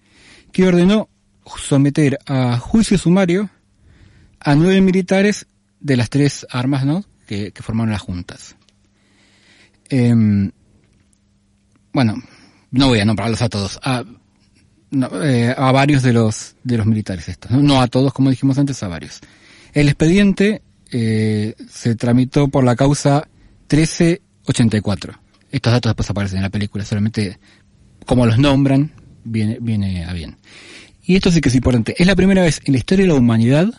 [0.52, 1.10] que ordenó
[1.58, 3.50] someter a juicio sumario
[4.40, 5.48] a nueve militares
[5.80, 7.04] de las tres armas, ¿no?
[7.26, 8.56] Que, que formaron las juntas.
[9.90, 10.52] Em,
[11.98, 12.22] bueno,
[12.70, 14.04] no voy a nombrarlos a todos, a,
[15.24, 17.64] eh, a varios de los de los militares estos, ¿no?
[17.64, 19.20] No a todos, como dijimos antes, a varios.
[19.74, 23.28] El expediente eh, se tramitó por la causa
[23.72, 25.20] 1384.
[25.50, 27.40] Estos datos después aparecen en la película, solamente
[28.06, 28.92] como los nombran,
[29.24, 30.38] viene, viene a bien.
[31.02, 31.96] Y esto sí que es importante.
[31.98, 33.74] Es la primera vez en la historia de la humanidad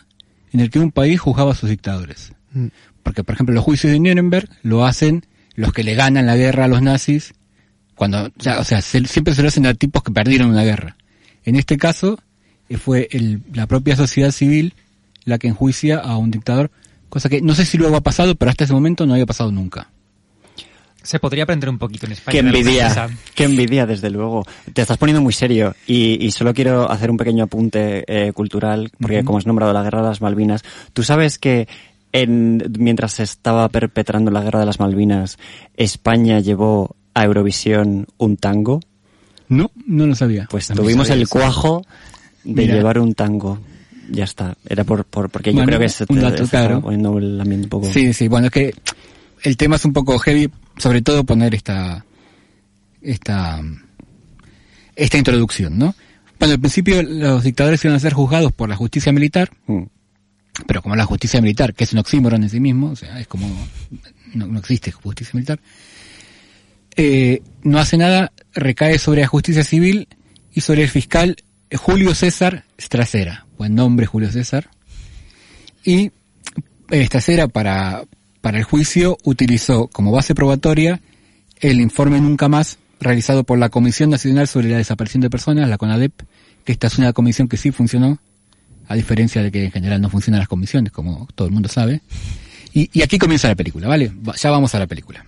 [0.51, 2.33] en el que un país juzgaba a sus dictadores.
[2.51, 2.67] Mm.
[3.01, 6.65] Porque, por ejemplo, los juicios de Nuremberg lo hacen los que le ganan la guerra
[6.65, 7.33] a los nazis,
[7.99, 10.63] cuando, o sea, o sea, se- siempre se lo hacen a tipos que perdieron una
[10.63, 10.95] guerra.
[11.43, 12.17] En este caso,
[12.69, 14.73] eh, fue el- la propia sociedad civil
[15.25, 16.71] la que enjuicia a un dictador,
[17.09, 19.51] cosa que no sé si luego ha pasado, pero hasta ese momento no había pasado
[19.51, 19.89] nunca.
[21.03, 22.31] Se podría aprender un poquito en España.
[22.31, 22.87] Qué envidia,
[23.35, 24.45] qué envidia, desde luego.
[24.73, 28.91] Te estás poniendo muy serio y, y solo quiero hacer un pequeño apunte eh, cultural,
[28.99, 30.61] porque como has nombrado la Guerra de las Malvinas,
[30.93, 31.67] tú sabes que
[32.13, 35.37] en, mientras se estaba perpetrando la Guerra de las Malvinas,
[35.75, 38.79] España llevó a Eurovisión un tango.
[39.47, 40.47] No, no lo sabía.
[40.49, 41.31] Pues tuvimos sabía el eso.
[41.39, 41.85] cuajo
[42.43, 42.75] de Mira.
[42.75, 43.59] llevar un tango.
[44.11, 44.55] Ya está.
[44.67, 46.81] Era por, por porque yo creo que se, un dato, claro.
[46.81, 47.91] poniendo el ambiente un poco.
[47.91, 48.73] Sí, sí, bueno, es que
[49.43, 52.05] el tema es un poco heavy, sobre todo poner esta,
[53.01, 53.61] esta,
[54.95, 55.95] esta introducción, ¿no?
[56.39, 59.83] Bueno, al principio los dictadores iban a ser juzgados por la justicia militar, Mm.
[60.67, 63.27] pero como la justicia militar, que es un oxímoron en sí mismo, o sea, es
[63.27, 63.47] como,
[64.33, 65.59] no, no existe justicia militar,
[67.01, 70.07] eh, no hace nada, recae sobre la justicia civil
[70.53, 71.37] y sobre el fiscal
[71.73, 74.69] Julio César Stracera, buen nombre Julio César,
[75.85, 76.11] y
[76.91, 78.03] Stracera para,
[78.41, 80.99] para el juicio utilizó como base probatoria
[81.61, 85.77] el informe Nunca Más realizado por la Comisión Nacional sobre la Desaparición de Personas, la
[85.77, 86.11] CONADEP,
[86.65, 88.19] que esta es una comisión que sí funcionó,
[88.89, 92.01] a diferencia de que en general no funcionan las comisiones, como todo el mundo sabe.
[92.73, 94.11] Y, y aquí comienza la película, ¿vale?
[94.27, 95.25] Va- Ya vamos a la película.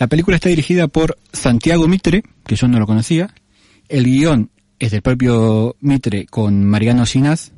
[0.00, 3.32] La película está dirigida por Santiago Mitre, que yo no lo conocía.
[3.88, 7.52] El guion es del propio Mitre con Mariano Ginás.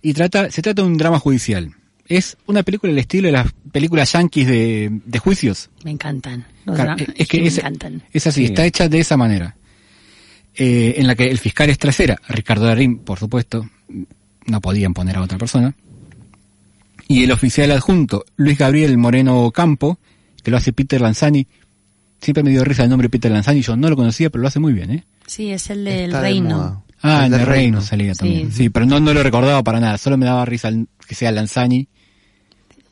[0.00, 1.74] Y trata, se trata de un drama judicial.
[2.06, 5.70] Es una película del estilo de las películas yanquis de, de juicios.
[5.84, 6.46] Me encantan.
[6.64, 8.02] Los Claro, es que me es, encantan.
[8.12, 8.44] es así, Sí.
[8.46, 9.56] está hecha de esa manera.
[10.56, 13.68] Eh, en la que el fiscal es trasera, Ricardo Darín, por supuesto,
[14.46, 15.74] no podían poner a otra persona.
[17.08, 19.98] Y el oficial adjunto, Luis Gabriel Moreno Campo,
[20.44, 21.48] que lo hace Peter Lanzani.
[22.24, 24.58] Siempre me dio risa el nombre Peter Lanzani, yo no lo conocía, pero lo hace
[24.60, 25.04] muy bien, ¿eh?
[25.26, 26.84] Sí, es el del Está reino.
[27.02, 27.80] Ah, El en de el reino Reino.
[27.82, 28.50] salía también.
[28.50, 31.30] Sí, pero no, no lo recordaba para nada, solo me daba risa el- que sea
[31.32, 31.86] Lanzani.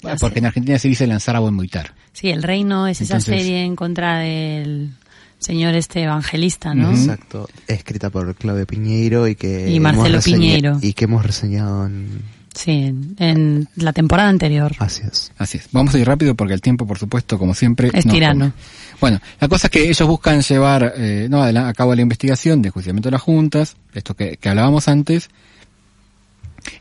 [0.03, 1.95] Ya Porque en Argentina se dice lanzar a buen militar.
[2.13, 4.91] Sí, el reino es esa serie en contra del
[5.39, 6.91] señor este evangelista, ¿no?
[6.91, 7.49] Exacto.
[7.69, 9.71] Escrita por Claudio Piñeiro y que...
[9.71, 10.79] Y Marcelo Piñeiro.
[10.83, 12.21] Y que hemos reseñado en...
[12.55, 14.73] Sí, en, la temporada anterior.
[14.79, 15.33] Así es.
[15.39, 15.69] Así es.
[15.73, 17.91] Vamos a ir rápido porque el tiempo, por supuesto, como siempre...
[17.95, 18.51] Es tirano.
[18.53, 18.53] come.
[19.01, 22.69] Bueno, la cosa es que ellos buscan llevar eh, no, a cabo la investigación de
[22.69, 25.29] enjuiciamiento de las juntas, esto que, que hablábamos antes.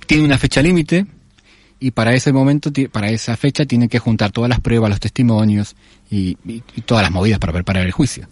[0.08, 1.06] Tiene una fecha límite
[1.80, 5.76] y para ese momento, para esa fecha, tienen que juntar todas las pruebas, los testimonios
[6.12, 8.28] y, y- y todas las movidas para preparar el juicio.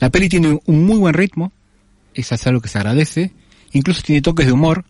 [0.00, 1.52] La peli tiene un muy buen ritmo,
[2.14, 3.32] eso es algo que se agradece,
[3.72, 4.84] incluso tiene toques de humor.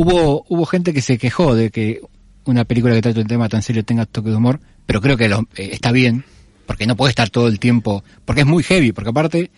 [0.00, 2.00] Hubo, hubo gente que se quejó de que
[2.44, 5.28] una película que trata un tema tan serio tenga toques de humor, pero creo que
[5.28, 6.24] lo- eh, está bien,
[6.66, 9.50] porque no puede estar todo el tiempo, porque es muy heavy, porque aparte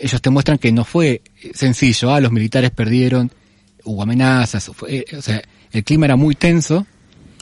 [0.00, 1.20] ellos te muestran que no fue
[1.52, 3.30] sencillo, ah, los militares perdieron,
[3.84, 6.86] hubo amenazas, fue- eh, o sea, el clima era muy tenso,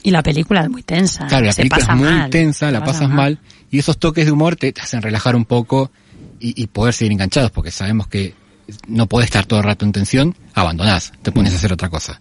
[0.03, 1.27] Y la película es muy tensa.
[1.27, 3.39] Claro, la Se película pasa es muy mal, tensa, la pasa pasas mal.
[3.70, 5.91] y esos toques de humor te, te hacen relajar un poco
[6.41, 8.35] y, y poder seguir enganchados, porque sabemos que
[8.89, 12.21] no puedes estar todo el rato en tensión, abandonás, te pones a hacer otra cosa.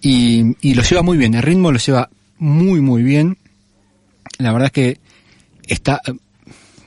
[0.00, 3.38] Y, y lo lleva muy bien, el ritmo lo lleva muy, muy bien.
[4.38, 5.00] La verdad es que
[5.66, 6.00] está,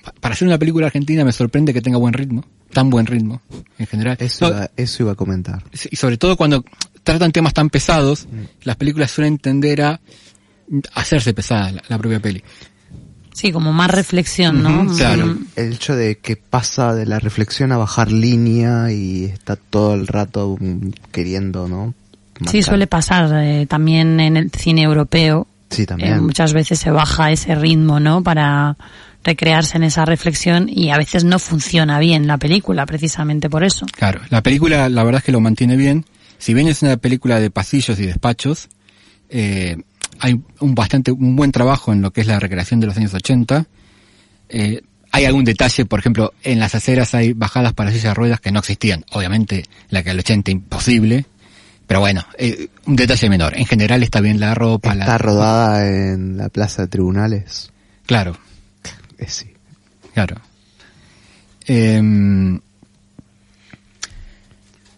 [0.04, 3.42] pa- para hacer una película argentina me sorprende que tenga buen ritmo, tan buen ritmo
[3.78, 4.18] en general.
[4.20, 5.64] Eso, No, iba, eso iba a comentar.
[5.90, 6.64] y sobre todo cuando
[7.04, 8.28] tratan temas tan pesados,
[8.64, 10.00] las películas suelen tender a
[10.96, 12.44] hacerse pesada la, la propia peli.
[13.36, 14.88] Sí, como más reflexión, ¿no?
[14.96, 15.38] Claro.
[15.58, 20.08] El hecho de que pasa de la reflexión a bajar línea y está todo el
[20.08, 20.58] rato
[21.12, 21.94] queriendo, ¿no?
[22.50, 25.48] Sí, suele pasar eh, también en el cine europeo.
[25.70, 26.14] Sí, también.
[26.14, 28.24] Eh, muchas veces se baja ese ritmo, ¿no?
[28.24, 28.78] Para
[29.22, 33.86] recrearse en esa reflexión y a veces no funciona bien la película, precisamente por eso.
[33.98, 36.06] Claro, la película la verdad es que lo mantiene bien.
[36.38, 38.70] Si bien es una película de pasillos y despachos,
[39.30, 39.76] eh,
[40.20, 43.13] hay un bastante un buen trabajo en lo que es la recreación de los años
[43.13, 43.66] 80.
[44.49, 48.39] Eh, hay algún detalle, por ejemplo, en las aceras hay bajadas para sillas de ruedas
[48.41, 49.05] que no existían.
[49.11, 51.26] Obviamente, la que al 80 imposible.
[51.88, 53.55] Pero bueno, eh, un detalle menor.
[53.55, 54.93] En general está bien la ropa.
[54.93, 55.18] Está la...
[55.18, 57.72] rodada en la plaza de tribunales.
[58.05, 58.38] Claro.
[59.18, 59.45] Eh, sí.
[60.13, 60.36] Claro.
[61.68, 62.01] Eh,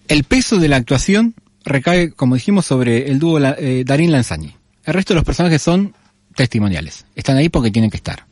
[0.08, 4.56] el peso de la actuación recae, como dijimos, sobre el dúo eh, Darín Lanzani.
[4.88, 5.94] El resto de los personajes son
[6.34, 7.06] testimoniales.
[7.14, 8.26] Están ahí porque tienen que estar.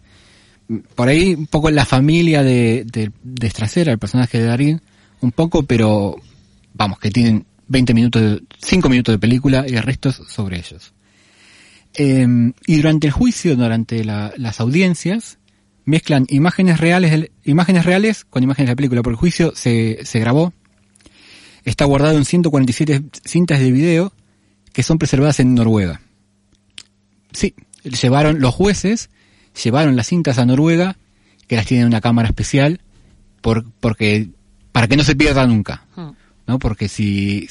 [0.95, 3.51] Por ahí un poco la familia de, de, de
[3.91, 4.82] el personaje de Darín,
[5.20, 6.16] un poco, pero
[6.74, 10.58] vamos, que tienen 20 minutos, de, 5 minutos de película y el resto es sobre
[10.58, 10.93] ellos.
[11.93, 12.26] Eh,
[12.68, 15.38] y durante el juicio, durante la- las audiencias,
[15.84, 20.20] mezclan imágenes reales, imágenes reales con imágenes de la película, porque el juicio se, se
[20.22, 20.53] grabó,
[21.66, 24.14] está guardado en 147 cintas de video
[24.72, 26.01] que son preservadas en Noruega.
[27.36, 29.09] Sí, llevaron los jueces,
[29.63, 30.97] llevaron las cintas a Noruega,
[31.47, 32.79] que las tienen en una cámara especial,
[33.41, 34.29] por, porque,
[34.71, 35.86] para que no se pierda nunca,
[36.47, 36.59] ¿no?
[36.59, 37.47] Porque si,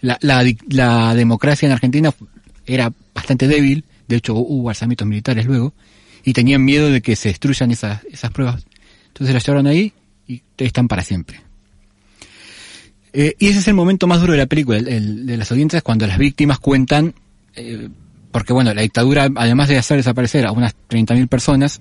[0.00, 2.14] la, la, la democracia en Argentina
[2.66, 5.74] era bastante débil, de hecho hubo alzamientos militares luego,
[6.24, 8.64] y tenían miedo de que se destruyan esas, esas pruebas.
[9.08, 9.92] Entonces las llevaron ahí
[10.26, 11.40] y están para siempre.
[13.12, 15.50] Eh, y ese es el momento más duro de la película, el, el de las
[15.50, 17.14] audiencias, cuando las víctimas cuentan,
[17.54, 17.88] eh,
[18.30, 21.80] porque bueno, la dictadura, además de hacer desaparecer a unas 30.000 personas,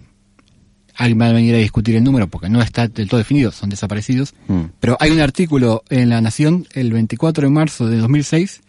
[0.96, 3.70] alguien va a venir a discutir el número porque no está del todo definido, son
[3.70, 4.34] desaparecidos,
[4.80, 8.62] pero hay un artículo en La Nación el 24 de marzo de 2006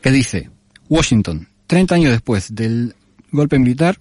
[0.00, 0.50] que dice,
[0.88, 2.94] Washington, 30 años después del
[3.30, 3.96] golpe militar,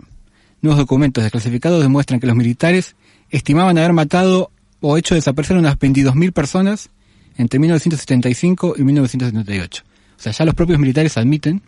[0.62, 2.96] nuevos documentos desclasificados demuestran que los militares
[3.30, 4.52] estimaban haber matado
[4.82, 6.90] o hecho desaparecer unas 22.000 personas
[7.38, 9.84] entre 1975 y 1978.
[10.18, 11.62] O sea, ya los propios militares admiten,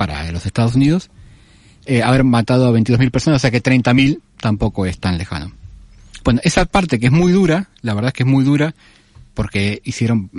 [0.00, 1.10] para los Estados Unidos,
[1.84, 5.52] eh, haber matado a 22.000 personas, o sea que 30.000 tampoco es tan lejano.
[6.24, 8.74] Bueno, esa parte que es muy dura, la verdad es que es muy dura,
[9.34, 10.30] porque hicieron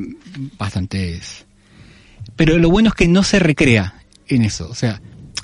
[0.58, 1.46] bastantes...
[2.36, 5.00] Pero lo bueno es que no se recrea en eso, o sea,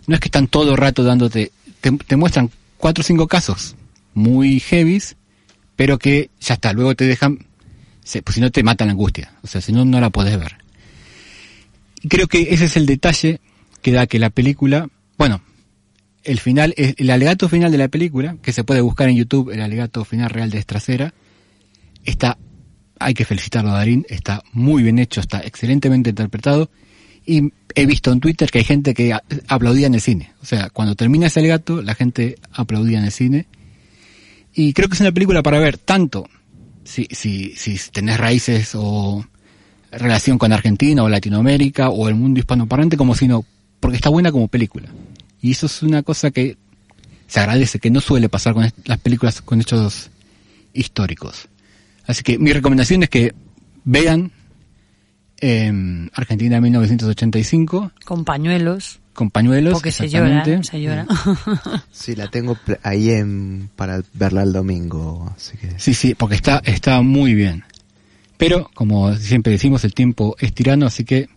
[0.07, 1.51] no es que están todo el rato dándote...
[1.79, 3.75] Te, muestran cuatro o cinco casos
[4.15, 5.15] muy heavies,
[5.75, 7.45] pero que ya está, luego te dejan...
[8.23, 10.55] pues si no te mata la angustia, o sea, si no, no la podés ver.
[12.09, 13.41] Creo que ese es el detalle
[13.81, 15.41] que da que la película, bueno,
[16.23, 19.61] el final, el alegato final de la película, que se puede buscar en YouTube, el
[19.61, 21.13] alegato final real de Estracera,
[22.03, 22.37] está,
[22.99, 26.69] hay que felicitarlo a Darín, está muy bien hecho, está excelentemente interpretado,
[27.25, 29.15] y he visto en Twitter que hay gente que
[29.47, 30.33] aplaudía en el cine.
[30.41, 33.47] O sea, cuando termina ese alegato, la gente aplaudía en el cine.
[34.53, 36.27] Y creo que es una película para ver tanto
[36.83, 39.25] si, si, si tenés raíces o
[39.91, 43.45] relación con Argentina o Latinoamérica o el mundo hispanoparlante como si no,
[43.79, 44.89] porque está buena como película.
[45.41, 46.57] Y eso es una cosa que
[47.27, 50.09] se agradece, que no suele pasar con las películas con hechos
[50.73, 51.47] históricos.
[52.05, 53.33] Así que mi recomendación es que
[53.83, 54.31] vean
[55.39, 58.99] em, Argentina 1985 Con pañuelos.
[59.13, 59.73] con pañuelos.
[59.73, 60.69] Porque se llora, exactamente.
[60.69, 61.05] se llora.
[61.91, 65.77] Sí, la tengo ahí en, para verla el domingo, así que...
[65.79, 67.63] Sí, sí, porque está, está muy bien.
[68.37, 71.27] Pero, como siempre decimos, el tiempo es tirano, así que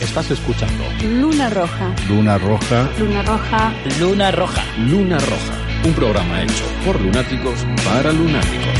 [0.00, 1.94] Estás escuchando Luna Roja.
[2.08, 3.72] Luna Roja, Luna Roja.
[4.00, 8.73] Luna Roja, Luna Roja, un programa hecho por lunáticos para lunáticos.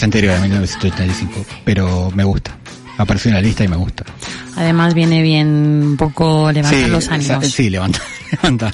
[0.00, 2.56] Es anterior a 1985, pero me gusta.
[2.96, 4.04] Apareció en la lista y me gusta.
[4.56, 7.46] Además viene bien un poco levantar los esa- ánimos.
[7.52, 8.00] sí, levanta,
[8.32, 8.72] levanta.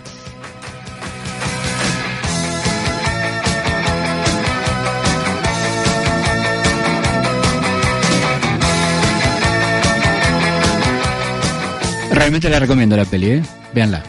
[12.12, 13.42] Realmente la recomiendo la peli, ¿eh?
[13.74, 14.02] Véanla.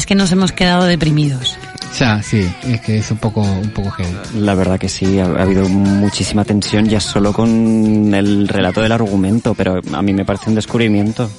[0.00, 1.58] Es que nos hemos quedado deprimidos.
[1.98, 4.16] Ya, sí, es que es un poco, un poco heavy.
[4.36, 8.92] La verdad que sí, ha, ha habido muchísima tensión ya solo con el relato del
[8.92, 11.30] argumento, pero a mí me parece un descubrimiento.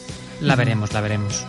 [0.41, 1.43] La veremos, la veremos.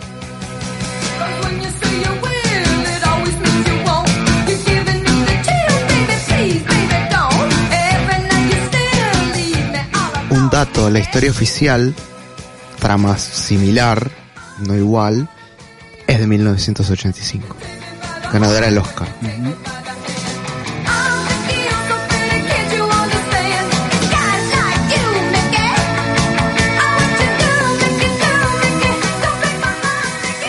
[10.31, 11.95] Un dato, la historia oficial,
[12.79, 14.11] trama similar,
[14.61, 15.29] no igual,
[16.13, 17.57] es de 1985.
[18.33, 19.09] Ganadora del Oscar.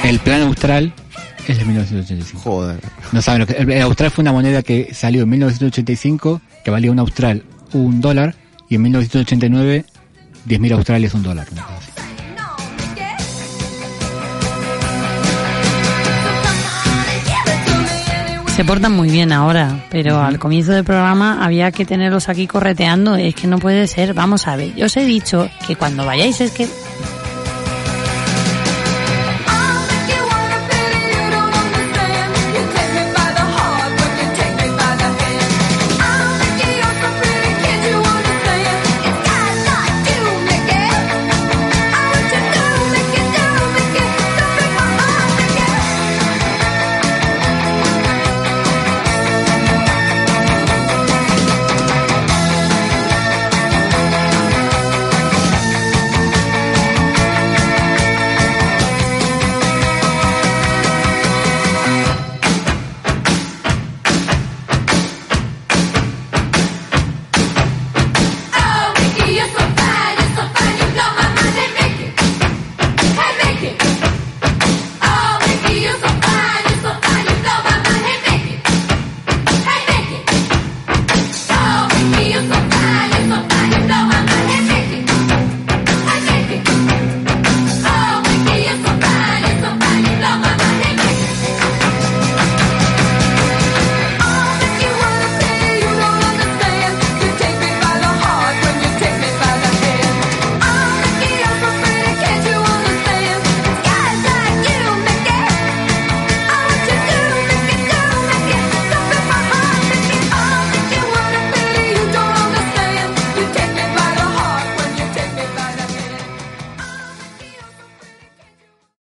[0.03, 0.93] El plan austral
[1.47, 2.41] es de 1985.
[2.41, 2.79] Joder.
[3.13, 3.53] No saben lo que.
[3.53, 8.35] El austral fue una moneda que salió en 1985, que valía un austral un dólar,
[8.69, 9.85] y en 1989,
[10.45, 11.47] 10.000 australes un dólar.
[11.51, 11.92] una
[18.55, 23.15] Se portan muy bien ahora, pero al comienzo del programa había que tenerlos aquí correteando.
[23.15, 24.13] Es que no puede ser.
[24.13, 26.67] Vamos a ver, yo os he dicho que cuando vayáis es que